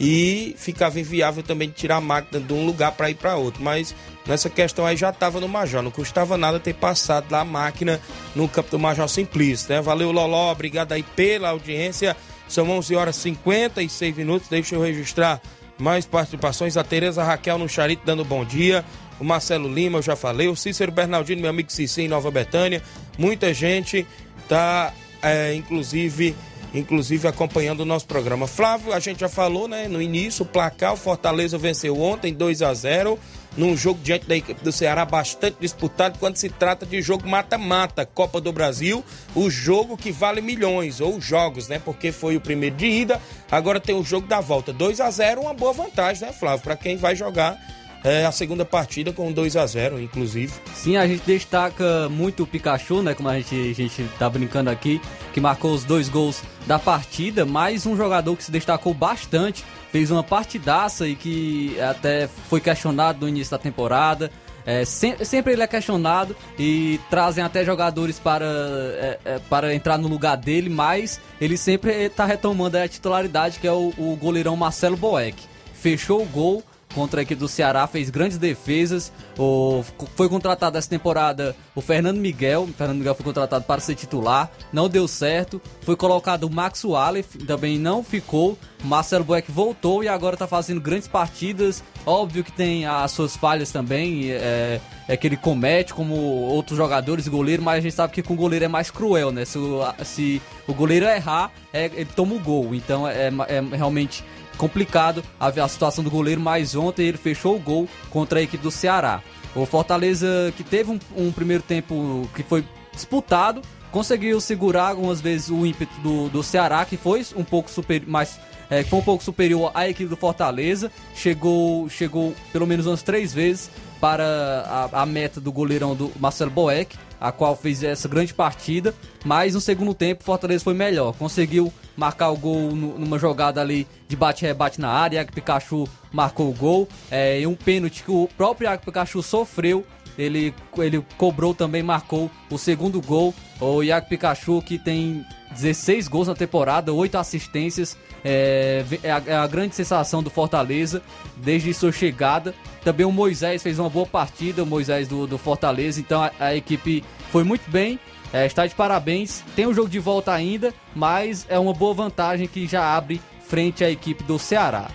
[0.00, 3.62] e ficava inviável também de tirar a máquina de um lugar para ir para outro.
[3.62, 3.94] Mas
[4.26, 8.00] nessa questão aí já estava no Major, não custava nada ter passado lá a máquina
[8.34, 9.80] no campo do Major Simplício, né?
[9.80, 12.16] Valeu, Loló, obrigado aí pela audiência.
[12.48, 14.48] São 11 horas e 56 minutos.
[14.48, 15.40] Deixa eu registrar
[15.78, 16.76] mais participações.
[16.76, 18.84] A Tereza Raquel no Charito dando bom dia.
[19.18, 20.48] O Marcelo Lima, eu já falei.
[20.48, 22.82] O Cícero Bernardino, meu amigo Cici em Nova Betânia.
[23.16, 24.06] Muita gente
[24.48, 26.34] tá, é, inclusive
[26.74, 28.46] inclusive acompanhando o nosso programa.
[28.46, 32.62] Flávio, a gente já falou, né, no início, o placar, o Fortaleza venceu ontem 2
[32.62, 33.18] a 0
[33.56, 38.06] num jogo diante da equipe do Ceará bastante disputado quando se trata de jogo mata-mata,
[38.06, 39.04] Copa do Brasil,
[39.34, 41.78] o jogo que vale milhões, ou jogos, né?
[41.78, 43.20] Porque foi o primeiro de ida,
[43.50, 44.72] agora tem o jogo da volta.
[44.72, 47.58] 2 a 0 uma boa vantagem, né, Flávio, para quem vai jogar
[48.04, 50.52] é, a segunda partida com 2 a 0 inclusive.
[50.74, 53.14] Sim, a gente destaca muito o Pikachu, né?
[53.14, 55.00] Como a gente, a gente tá brincando aqui,
[55.32, 60.10] que marcou os dois gols da partida, mais um jogador que se destacou bastante, fez
[60.10, 64.30] uma partidaça e que até foi questionado no início da temporada.
[64.64, 69.98] É, sempre, sempre, ele é questionado e trazem até jogadores para, é, é, para entrar
[69.98, 74.54] no lugar dele, mas ele sempre está retomando a titularidade, que é o, o goleirão
[74.54, 75.36] Marcelo Boeck.
[75.74, 79.12] Fechou o gol contra a equipe do Ceará, fez grandes defesas.
[79.38, 79.84] O,
[80.16, 82.64] foi contratado essa temporada o Fernando Miguel.
[82.64, 85.60] O Fernando Miguel foi contratado para ser titular, não deu certo.
[85.82, 88.58] Foi colocado o Max Wallace, também não ficou.
[88.84, 91.82] Marcelo Boeck voltou e agora está fazendo grandes partidas.
[92.04, 97.28] Óbvio que tem as suas falhas também, é, é que ele comete como outros jogadores
[97.28, 99.44] goleiro, mas a gente sabe que com o goleiro é mais cruel, né?
[99.44, 102.74] Se o, se o goleiro errar, é, ele toma o gol.
[102.74, 104.24] Então é, é realmente
[104.56, 108.70] complicado a, situação do goleiro, mas ontem ele fechou o gol contra a equipe do
[108.70, 109.22] Ceará.
[109.54, 115.50] O Fortaleza, que teve um, um primeiro tempo que foi disputado, conseguiu segurar algumas vezes
[115.50, 118.40] o ímpeto do, do Ceará, que foi um pouco super, mais
[118.72, 120.90] é, foi um pouco superior à equipe do Fortaleza.
[121.14, 126.50] Chegou, chegou pelo menos umas três vezes para a, a meta do goleirão do Marcelo
[126.50, 128.94] Boeck, a qual fez essa grande partida.
[129.26, 131.12] Mas no segundo tempo, o Fortaleza foi melhor.
[131.12, 135.16] Conseguiu marcar o gol numa jogada ali de bate-rebate na área.
[135.16, 136.88] Iago Pikachu marcou o gol.
[137.10, 139.84] É, e um pênalti que o próprio Iago Pikachu sofreu.
[140.18, 143.34] Ele, ele cobrou também, marcou o segundo gol.
[143.60, 147.96] O Iago Pikachu, que tem 16 gols na temporada, 8 assistências.
[148.24, 151.02] É, é, a, é, a, grande sensação do Fortaleza
[151.36, 152.54] desde sua chegada.
[152.84, 156.00] Também o Moisés fez uma boa partida, o Moisés do, do Fortaleza.
[156.00, 157.98] Então a, a equipe foi muito bem.
[158.32, 159.42] É, está de parabéns.
[159.54, 163.84] Tem o jogo de volta ainda, mas é uma boa vantagem que já abre frente
[163.84, 164.90] à equipe do Ceará.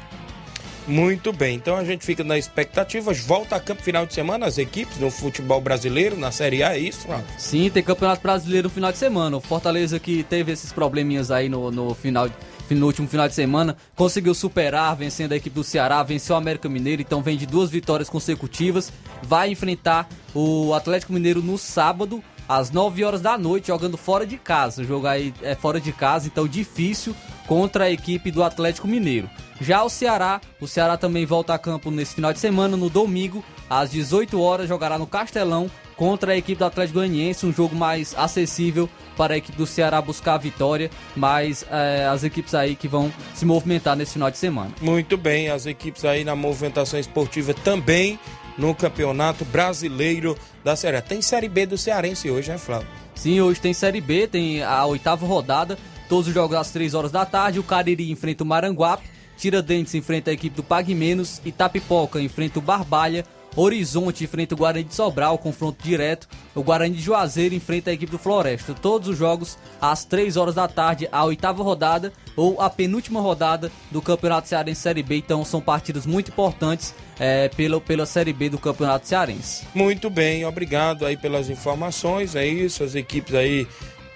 [0.87, 3.11] Muito bem, então a gente fica na expectativa.
[3.13, 6.79] Volta a campo final de semana as equipes no futebol brasileiro, na Série A, é
[6.79, 7.05] isso?
[7.37, 9.35] Sim, tem campeonato brasileiro no final de semana.
[9.35, 12.29] O Fortaleza que teve esses probleminhas aí no, no final
[12.69, 16.67] no último final de semana, conseguiu superar, vencendo a equipe do Ceará, venceu o América
[16.67, 18.91] Mineiro, então vem de duas vitórias consecutivas.
[19.23, 24.37] Vai enfrentar o Atlético Mineiro no sábado, às 9 horas da noite, jogando fora de
[24.37, 24.81] casa.
[24.81, 27.15] O jogo aí é fora de casa, então difícil
[27.47, 29.29] contra a equipe do Atlético Mineiro.
[29.59, 33.43] Já o Ceará, o Ceará também volta a campo nesse final de semana, no domingo,
[33.69, 38.13] às 18 horas, jogará no Castelão contra a equipe do Atlético Goianiense, um jogo mais
[38.15, 38.87] acessível
[39.17, 43.11] para a equipe do Ceará buscar a vitória, mas é, as equipes aí que vão
[43.33, 44.69] se movimentar nesse final de semana.
[44.79, 48.19] Muito bem, as equipes aí na movimentação esportiva também
[48.57, 51.01] no Campeonato Brasileiro da Série A.
[51.01, 52.87] Tem Série B do Cearense hoje, né, Flávio?
[53.15, 55.77] Sim, hoje tem Série B, tem a oitava rodada,
[56.07, 57.59] todos os jogos às 3 horas da tarde.
[57.59, 62.61] O Cariri enfrenta o Maranguape, Tiradentes enfrenta a equipe do Pague Menos, Itapipoca enfrenta o
[62.61, 63.25] Barbalha,
[63.57, 66.29] Horizonte enfrenta o Guarani de Sobral, confronto direto.
[66.53, 68.75] O Guarani de Juazeiro enfrenta a equipe do Floresta.
[68.75, 73.71] Todos os jogos às 3 horas da tarde, a oitava rodada ou a penúltima rodada
[73.89, 75.17] do Campeonato Cearense Série B.
[75.17, 79.65] Então são partidas muito importantes é, pela, pela Série B do Campeonato Cearense.
[79.73, 82.35] Muito bem, obrigado aí pelas informações.
[82.35, 83.67] É isso, as equipes aí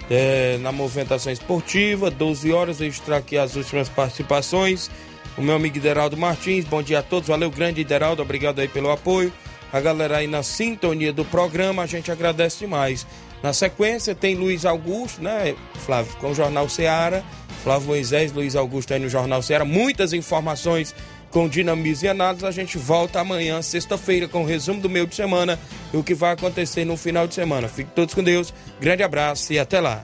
[0.08, 2.12] é, na movimentação esportiva.
[2.12, 4.92] 12 horas, registrar aqui as últimas participações
[5.38, 6.66] o meu amigo Ideraldo Martins.
[6.66, 9.32] Bom dia a todos, valeu grande Ideraldo, obrigado aí pelo apoio.
[9.72, 13.08] A galera aí na sintonia do programa, a gente agradece demais.
[13.42, 15.56] Na sequência tem Luiz Augusto, né,
[15.86, 17.24] Flávio, com o Jornal Seara.
[17.64, 19.64] Flávio Moisés, Luiz Augusto aí no Jornal Seara.
[19.64, 20.96] Muitas informações
[21.30, 22.46] com dinamismo e análise.
[22.46, 25.60] A gente volta amanhã, sexta-feira, com o resumo do meio de semana
[25.94, 27.68] e o que vai acontecer no final de semana.
[27.68, 30.04] Fiquem todos com Deus, grande abraço e até lá.